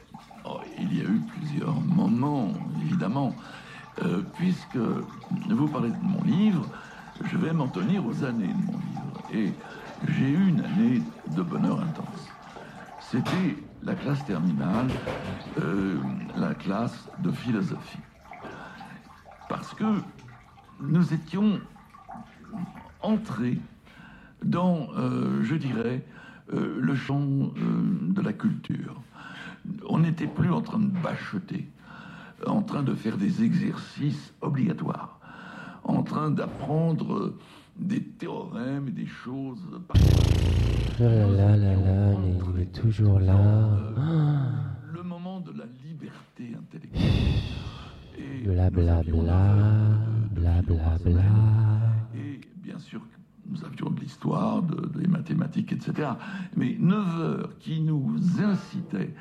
[0.46, 3.34] oh, il y a eu plusieurs moments, évidemment,
[4.03, 4.78] euh, puisque
[5.50, 6.66] vous parlez de mon livre,
[7.24, 9.22] je vais m'en tenir aux années de mon livre.
[9.32, 9.53] Et
[10.09, 11.03] j'ai eu une année
[11.36, 12.28] de bonheur intense.
[12.98, 14.89] C'était la classe terminale,
[15.61, 15.97] euh,
[16.37, 17.99] la classe de philosophie.
[19.49, 19.85] Parce que
[20.80, 21.61] nous étions
[23.01, 23.59] entrés
[24.43, 26.05] dans, euh, je dirais,
[26.53, 29.01] euh, le champ de la culture.
[29.89, 31.68] On n'était plus en train de bacheter,
[32.47, 35.18] en train de faire des exercices obligatoires.
[35.85, 37.35] en train d'apprendre
[37.78, 39.60] des théorèmes et des choses.
[41.00, 43.68] Oh là là là là, mais il est toujours là.
[44.92, 47.10] Le moment de la liberté intellectuelle.
[48.18, 49.54] Et Bla bla bla,
[50.32, 51.22] bla bla bla.
[52.14, 53.00] Et bien sûr,
[53.48, 56.10] nous avions de l'histoire, de- des mathématiques, etc.
[56.56, 59.14] Mais 9 heures qui nous incitaient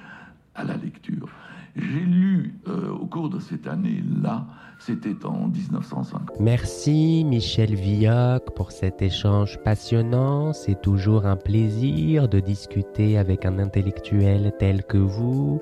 [0.56, 1.30] à la lecture.
[1.76, 4.46] J'ai lu euh, au cours de cette année-là,
[4.80, 6.22] c'était en 1905.
[6.40, 10.54] Merci Michel Villoc pour cet échange passionnant.
[10.54, 15.62] C'est toujours un plaisir de discuter avec un intellectuel tel que vous.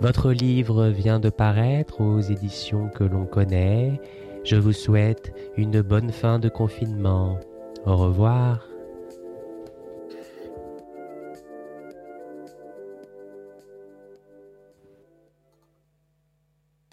[0.00, 4.00] Votre livre vient de paraître aux éditions que l'on connaît.
[4.44, 7.38] Je vous souhaite une bonne fin de confinement.
[7.84, 8.66] Au revoir.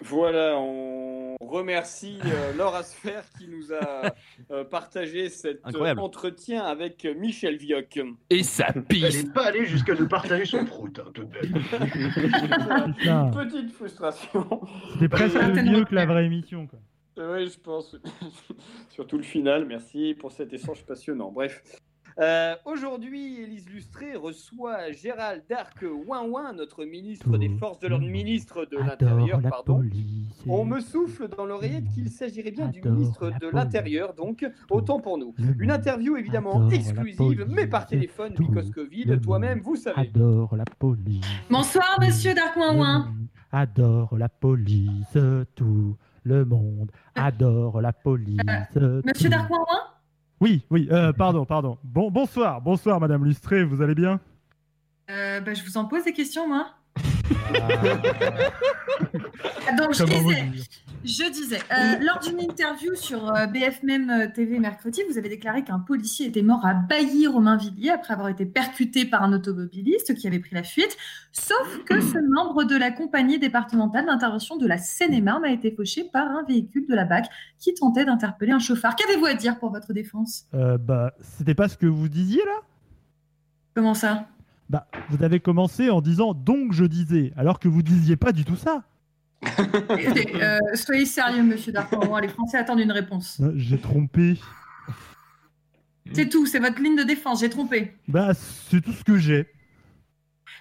[0.08, 4.14] Voilà, on remercie euh, Laura Sfer qui nous a
[4.52, 6.00] euh, partagé cet euh, Incroyable.
[6.00, 7.98] entretien avec Michel Vioc.
[8.30, 9.24] Et ça Elle pisse.
[9.24, 12.94] n'est pas allée jusqu'à nous partager son prout, hein, tout de même.
[12.94, 13.30] Putain.
[13.30, 14.60] Petite frustration.
[14.92, 16.66] C'était presque mieux que la vraie émission.
[16.68, 16.78] Quoi.
[17.18, 17.96] Oui, je pense.
[18.90, 19.64] Surtout le final.
[19.64, 21.32] Merci pour cet échange passionnant.
[21.32, 21.62] Bref.
[22.18, 28.64] Euh, Aujourd'hui, Élise Lustré reçoit Gérald Darc Ouin notre ministre des Forces de l'ordre, ministre
[28.64, 29.76] de l'Intérieur, la pardon.
[29.76, 30.32] police.
[30.48, 35.18] On me souffle dans l'oreillette qu'il s'agirait bien du ministre de l'Intérieur, donc autant pour
[35.18, 35.34] nous.
[35.58, 40.00] Une interview évidemment exclusive, mais par téléphone, Tout because Covid, toi-même, vous savez.
[40.08, 41.24] Adore la police.
[41.50, 43.12] Bonsoir, monsieur Darcoing.
[43.52, 45.18] Adore la police.
[45.54, 48.40] Tout le monde adore la police.
[48.74, 49.66] Monsieur tout- Darcoing
[50.40, 51.78] Oui, oui, euh, pardon, pardon.
[51.82, 54.20] Bon, bonsoir, bonsoir, Madame Lustré, vous allez bien?
[55.10, 56.68] Euh, bah, Je vous en pose des questions, moi.
[59.78, 60.64] Donc, je Comment vous disais, dire?
[61.04, 65.78] Je disais euh, lors d'une interview sur euh, BFM TV mercredi, vous avez déclaré qu'un
[65.78, 70.54] policier était mort à Bailly-Romainvilliers après avoir été percuté par un automobiliste qui avait pris
[70.54, 70.96] la fuite.
[71.32, 76.04] Sauf que ce membre de la compagnie départementale d'intervention de la Seine-et-Marne a été fauché
[76.04, 77.26] par un véhicule de la BAC
[77.58, 78.96] qui tentait d'interpeller un chauffard.
[78.96, 80.46] Qu'avez-vous à dire pour votre défense?
[80.54, 82.60] Euh, Bah, c'était pas ce que vous disiez là?
[83.74, 84.26] Comment ça?
[84.70, 88.44] Bah, vous avez commencé en disant donc je disais, alors que vous disiez pas du
[88.44, 88.82] tout ça.
[89.44, 92.20] Euh, soyez sérieux, monsieur Darcoing.
[92.20, 93.40] Les Français attendent une réponse.
[93.54, 94.38] J'ai trompé.
[96.12, 97.40] C'est tout, c'est votre ligne de défense.
[97.40, 97.94] J'ai trompé.
[98.08, 99.48] Bah, c'est tout ce que j'ai.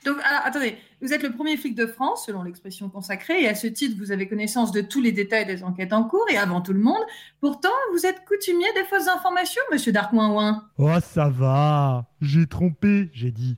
[0.04, 3.56] Donc, alors, attendez, vous êtes le premier flic de France, selon l'expression consacrée, et à
[3.56, 6.62] ce titre, vous avez connaissance de tous les détails des enquêtes en cours, et avant
[6.62, 7.02] tout le monde.
[7.42, 10.64] Pourtant, vous êtes coutumier des fausses informations, monsieur Darcoing.
[10.78, 12.06] Oh, ça va.
[12.22, 13.58] J'ai trompé, j'ai dit.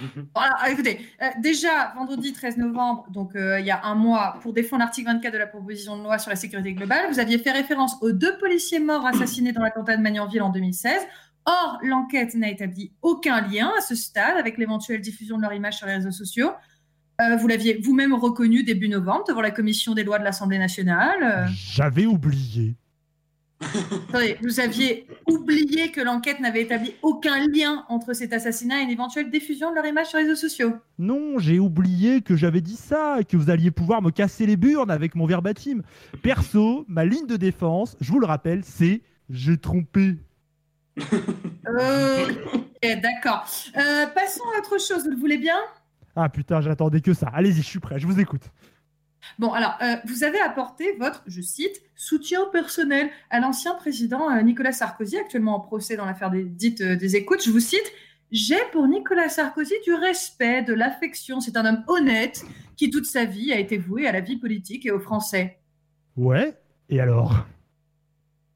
[0.34, 4.52] Voilà, écoutez, euh, déjà, vendredi 13 novembre, donc euh, il y a un mois, pour
[4.52, 7.52] défendre l'article 24 de la proposition de loi sur la sécurité globale, vous aviez fait
[7.52, 10.94] référence aux deux policiers morts assassinés dans l'attentat de Magnanville en 2016.
[11.44, 15.78] Or, l'enquête n'a établi aucun lien à ce stade avec l'éventuelle diffusion de leur image
[15.78, 16.50] sur les réseaux sociaux.
[17.20, 21.48] Euh, vous l'aviez vous-même reconnu début novembre devant la commission des lois de l'Assemblée nationale.
[21.74, 22.76] J'avais oublié.
[24.08, 28.90] Attendez, vous aviez oublié que l'enquête n'avait établi aucun lien entre cet assassinat et une
[28.90, 30.74] éventuelle diffusion de leur image sur les réseaux sociaux.
[30.98, 34.56] Non, j'ai oublié que j'avais dit ça et que vous alliez pouvoir me casser les
[34.56, 35.82] burnes avec mon verbatim.
[36.22, 40.16] Perso, ma ligne de défense, je vous le rappelle, c'est j'ai trompé.
[41.68, 43.46] Euh, ok, d'accord.
[43.76, 45.56] Euh, passons à autre chose, vous le voulez bien?
[46.14, 47.30] Ah putain, j'attendais que ça.
[47.32, 48.42] Allez-y, je suis prêt, je vous écoute.
[49.38, 54.42] Bon, alors, euh, vous avez apporté votre, je cite, soutien personnel à l'ancien président euh,
[54.42, 57.44] Nicolas Sarkozy, actuellement en procès dans l'affaire des, dites euh, des écoutes.
[57.44, 57.92] Je vous cite,
[58.30, 61.40] j'ai pour Nicolas Sarkozy du respect, de l'affection.
[61.40, 62.44] C'est un homme honnête
[62.76, 65.60] qui, toute sa vie, a été voué à la vie politique et aux Français.
[66.16, 66.58] Ouais,
[66.88, 67.46] et alors?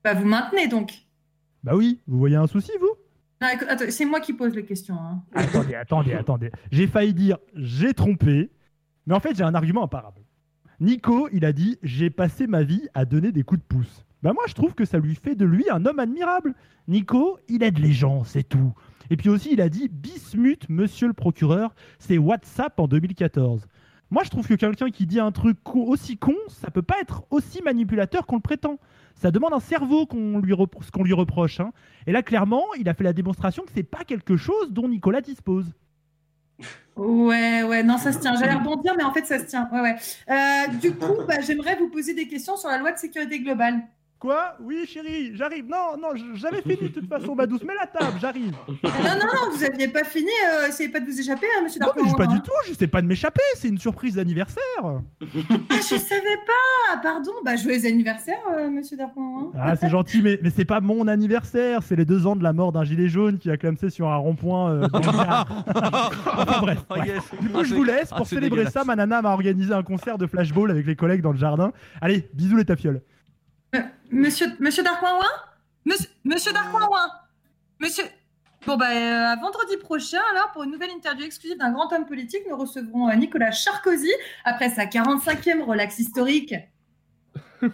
[0.02, 0.92] Bah, vous maintenez donc.
[1.62, 2.90] Bah oui, vous voyez un souci, vous?
[3.90, 4.96] C'est moi qui pose les questions.
[4.96, 5.22] hein.
[5.34, 6.50] Attendez, attendez, attendez.
[6.70, 8.50] J'ai failli dire j'ai trompé,
[9.06, 10.22] mais en fait j'ai un argument imparable.
[10.81, 14.05] Nico, il a dit j'ai passé ma vie à donner des coups de pouce.
[14.22, 16.55] Bah moi je trouve que ça lui fait de lui un homme admirable.
[16.89, 18.74] Nico, il aide les gens, c'est tout.
[19.09, 23.66] Et puis aussi il a dit bismuth, monsieur le procureur, c'est WhatsApp en 2014.
[24.11, 27.24] Moi je trouve que quelqu'un qui dit un truc aussi con, ça peut pas être
[27.31, 28.79] aussi manipulateur qu'on le prétend.
[29.14, 31.61] Ça demande un cerveau qu'on lui reproche.
[31.61, 31.72] hein.
[32.07, 35.22] Et là clairement, il a fait la démonstration que c'est pas quelque chose dont Nicolas
[35.22, 35.72] dispose.
[36.97, 38.34] Ouais, ouais, non, ça se tient.
[38.36, 39.68] J'allais rebondir, mais en fait, ça se tient.
[39.70, 39.97] Ouais, ouais.
[40.30, 43.86] Euh, du coup, bah, j'aimerais vous poser des questions sur la loi de sécurité globale.
[44.18, 44.56] Quoi?
[44.62, 45.66] Oui, chérie, j'arrive.
[45.68, 47.62] Non, non, j'avais fini de toute façon, ma douce.
[47.62, 48.54] Mets la table, j'arrive.
[48.66, 50.30] Non, non, non, vous aviez pas fini.
[50.50, 53.02] Euh, essayez pas de vous échapper, hein, monsieur Non, mais pas du tout, j'essaie pas
[53.02, 54.62] de m'échapper, c'est une surprise d'anniversaire.
[54.82, 55.00] Ah,
[55.70, 56.98] je savais pas.
[57.02, 57.32] Pardon.
[57.44, 59.50] Bah, joyeux anniversaire, euh, monsieur Darpin.
[59.58, 62.54] Ah, c'est gentil, mais, mais c'est pas mon anniversaire, c'est les deux ans de la
[62.54, 64.70] mort d'un gilet jaune qui a clamsé sur un rond-point.
[64.70, 66.78] euh, enfin bref.
[66.88, 67.06] Oh, ouais.
[67.06, 67.22] yes.
[67.40, 68.08] Du coup, Ah, je vous laisse.
[68.12, 71.20] ah, Pour célébrer ça, ma nana m'a organisé un concert de flashball avec les collègues
[71.20, 71.72] dans le jardin.
[72.00, 73.02] Allez, bisous les tafioles.
[74.10, 75.18] Monsieur, monsieur Darcoing
[75.84, 76.52] Monsieur, monsieur
[77.80, 78.04] Monsieur.
[78.66, 82.06] Bon, bah, euh, à vendredi prochain, alors, pour une nouvelle interview exclusive d'un grand homme
[82.06, 84.10] politique, nous recevrons euh, Nicolas Sarkozy
[84.44, 86.54] après sa 45e relax historique.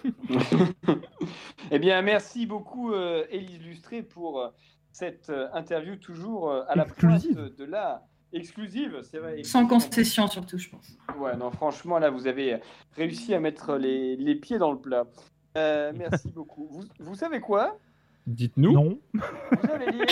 [1.70, 4.48] Eh bien, merci beaucoup, euh, Élise Lustré, pour euh,
[4.92, 7.56] cette euh, interview toujours euh, à la pointe Exclusive.
[7.56, 8.02] de la
[8.34, 9.42] exclusive, c'est vrai.
[9.42, 10.96] Sans concession, surtout, je pense.
[11.16, 12.60] Ouais, non, franchement, là, vous avez
[12.96, 15.06] réussi à mettre les, les pieds dans le plat.
[15.56, 16.66] Euh, merci beaucoup.
[16.70, 17.76] Vous, vous savez quoi?
[18.26, 18.72] Dites-nous.
[18.72, 18.98] Non.
[19.14, 20.06] vous allez, lire-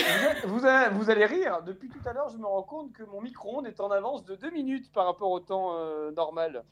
[0.45, 1.61] vous, vous allez- vous allez rire.
[1.65, 4.35] Depuis tout à l'heure, je me rends compte que mon micro-ondes est en avance de
[4.35, 6.63] deux minutes par rapport au temps euh, normal.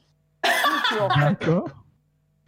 [1.18, 1.68] D'accord.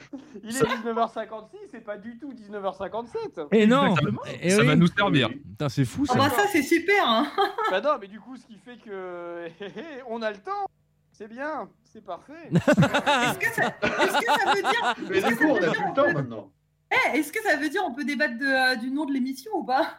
[0.42, 3.46] il est 19h56, c'est pas du tout 19h57.
[3.52, 3.94] Et non
[4.42, 4.66] Et Ça oui.
[4.66, 5.28] va nous servir.
[5.30, 6.18] Putain, c'est fou Ah ça.
[6.18, 7.26] bah ça, c'est super hein.
[7.70, 9.46] Bah non, mais du coup, ce qui fait que
[10.08, 10.66] on a le temps.
[11.12, 12.32] C'est bien, c'est parfait.
[12.52, 14.94] Est-ce que, ça, est-ce que ça veut dire...
[15.10, 16.50] Mais du coup, on a plus le temps maintenant.
[16.90, 19.50] Eh, est-ce que ça veut dire on peut débattre de, euh, du nom de l'émission
[19.54, 19.94] ou pas?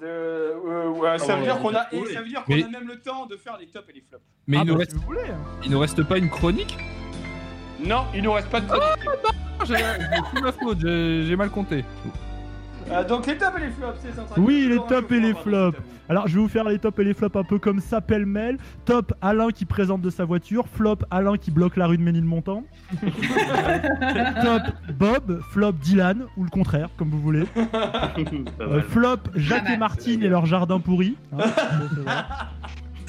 [0.00, 2.64] De, euh, ouais, ça Ah veut dire qu'on a, et ça veut dire qu'on Mais-
[2.64, 4.24] a même le temps de faire les tops et les flops.
[4.46, 4.90] Mais Ah il, nous bah, reste...
[4.92, 5.20] si vous voulez.
[5.64, 6.76] il nous reste pas une chronique?
[7.80, 9.08] Non, il nous reste pas de chronique.
[9.64, 9.76] J'ai
[10.34, 11.84] c'est ma faute, j'ai j'ai mal compté.
[12.90, 14.24] Euh, donc les tops et les flops, c'est ça.
[14.36, 15.78] Oui, les tops et les flops.
[16.08, 18.58] Alors, je vais vous faire les tops et les flops un peu comme ça, pêle-mêle.
[18.84, 20.66] Top, Alain qui présente de sa voiture.
[20.68, 22.64] Flop, Alain qui bloque la rue de Ménilmontant.
[23.00, 24.62] Top,
[24.98, 25.40] Bob.
[25.50, 26.26] Flop, Dylan.
[26.36, 27.44] Ou le contraire, comme vous voulez.
[28.60, 31.16] Euh, flop, Jacques et Martine et leur jardin pourri.
[31.32, 31.38] Hein,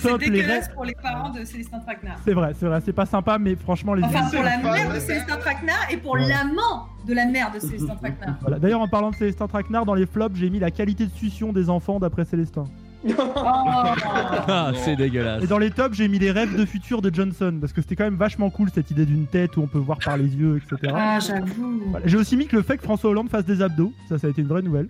[0.06, 0.18] c'est vrai.
[0.20, 0.74] C'est Top, les dégueulasse rêves.
[0.76, 2.18] pour les parents de Célestin Traquenard.
[2.26, 4.94] C'est vrai, c'est vrai, c'est pas sympa, mais franchement, les Enfin, pour la C'est mère
[4.94, 6.28] de Célestin Traquenard et pour Ouais.
[6.28, 8.36] l'amant de la mère de Célestin Traquenard.
[8.42, 8.60] Voilà.
[8.60, 11.52] D'ailleurs, en parlant de Célestin Traquenard, dans les flops, j'ai mis la qualité de succion
[11.54, 12.66] des enfants d'après Célestin.
[13.36, 15.44] Ah, c'est dégueulasse.
[15.44, 17.96] Et dans les tops, j'ai mis les rêves de futur de Johnson, parce que c'était
[17.96, 20.58] quand même vachement cool cette idée d'une tête où on peut voir par les yeux,
[20.58, 20.92] etc.
[20.96, 21.82] Ah, j'avoue.
[21.92, 22.08] Voilà.
[22.08, 24.30] J'ai aussi mis que le fait que François Hollande fasse des abdos, ça, ça a
[24.32, 24.88] été une vraie nouvelle.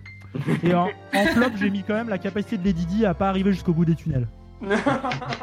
[0.62, 3.28] Et en, en flop, j'ai mis quand même la capacité de Lady Di à pas
[3.28, 4.26] arriver jusqu'au bout des tunnels.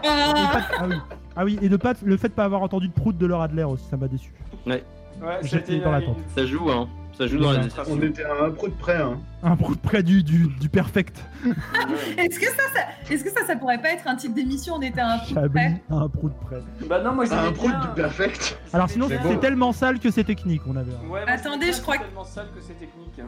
[0.03, 0.95] Ah, oui.
[1.35, 3.41] ah oui, et de pas, le fait de pas avoir entendu de prout de leur
[3.41, 4.31] Adler aussi, ça m'a déçu.
[4.65, 4.83] Ouais.
[5.21, 6.17] Ouais, J'étais dans l'attente.
[6.35, 6.87] Ça joue, hein.
[7.15, 7.61] Ça joue dans la.
[7.87, 8.97] On était à un pro de près.
[8.97, 9.19] Hein.
[9.43, 11.23] Un prout près du, du, du perfect.
[12.17, 14.81] Est-ce que ça, ça- est-ce que ça, ça pourrait pas être un titre d'émission On
[14.81, 15.81] était à un Chablis, près?
[15.91, 16.61] un prout près.
[16.87, 17.79] Bah non, moi un pro bien.
[17.81, 18.57] du perfect.
[18.73, 20.91] Alors sinon, C'est tellement sale que c'est technique, on avait.
[20.91, 23.19] Ouais, moi, Attendez, je crois que- c'est tellement sale que c'est technique.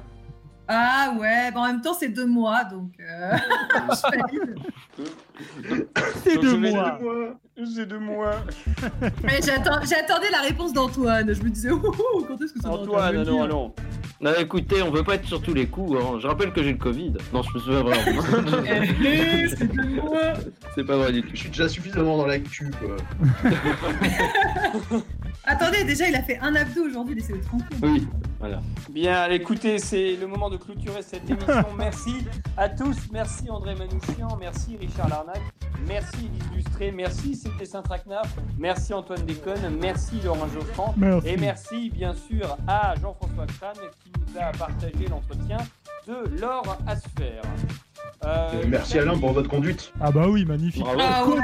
[0.67, 2.91] Ah ouais, bah en même temps c'est deux mois donc.
[2.99, 3.37] euh,
[3.89, 4.55] je valide.
[6.23, 6.99] C'est Donc, de je vais- moi.
[7.75, 8.31] C'est de moi.
[9.23, 11.33] Mais j'attends- J'attendais la réponse d'Antoine.
[11.33, 11.81] Je me disais, ouh,
[12.27, 13.73] quand est-ce que ça va Antoine, intervenir non, non.
[14.21, 15.99] Non, écoutez, on peut pas être sur tous les coups.
[16.01, 16.19] Hein.
[16.21, 17.13] Je rappelle que j'ai le Covid.
[17.33, 18.21] Non, je me souviens vraiment.
[19.05, 20.33] Eh, c'est de moi.
[20.73, 21.29] C'est pas vrai du tout.
[21.33, 22.95] Je suis déjà suffisamment dans l'actu, quoi.
[25.47, 27.77] Attendez, déjà il a fait un abdo aujourd'hui, laissez-le tranquille.
[27.81, 28.07] Oui,
[28.39, 28.61] voilà.
[28.89, 31.65] Bien, écoutez, c'est le moment de clôturer cette émission.
[31.77, 32.25] Merci
[32.57, 32.97] à tous.
[33.11, 34.37] Merci André Manouchian.
[34.39, 35.41] Merci Richard Larnac.
[35.87, 36.91] Merci Elise Lustré.
[36.91, 38.25] Merci Célestin Traquenard.
[38.57, 39.77] Merci Antoine Déconne.
[39.79, 40.93] Merci Laurent Geoffrand.
[40.97, 41.27] Merci.
[41.27, 45.57] Et merci bien sûr à Jean-François Crane qui nous a partagé l'entretien
[46.07, 47.41] de Laure Asfer.
[48.25, 49.91] Euh, Merci Alain pour votre conduite.
[50.01, 50.81] Ah bah oui, magnifique.
[50.83, 50.99] Bravo.
[51.01, 51.35] Ah ouais,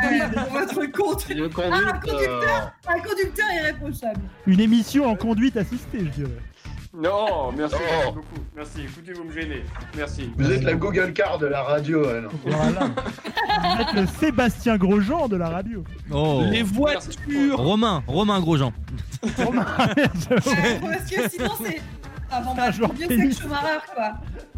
[0.93, 1.33] pour votre.
[1.33, 4.21] Le Ah, un conduite, conducteur, un conducteur irréprochable.
[4.47, 6.37] Une émission en conduite assistée, je dirais.
[6.93, 7.83] Non, merci, Oh.
[7.89, 8.41] merci beaucoup.
[8.55, 9.63] Merci, écoutez, vous me gênez.
[9.95, 10.31] Merci.
[10.37, 12.27] Vous êtes la Google Car de la radio, Alain.
[12.45, 12.89] Voilà.
[12.89, 15.83] Vous êtes le Sébastien Grosjean de la radio.
[16.11, 16.41] Oh.
[16.49, 18.73] Les voitures Romain, Romain Grosjean.
[19.37, 19.65] Romain,
[19.95, 21.81] Ouais, parce que sinon c'est.
[22.31, 22.69] Ah bon, bah,
[22.99, 23.31] mieux que.
[23.35, 24.13] Schumacher quoi.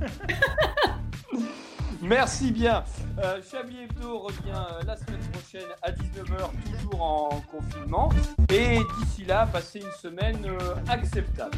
[2.03, 2.83] Merci bien.
[3.23, 8.09] Euh, Chablis revient euh, la semaine prochaine à 19h, toujours en confinement.
[8.49, 11.57] Et d'ici là, passez une semaine euh, acceptable.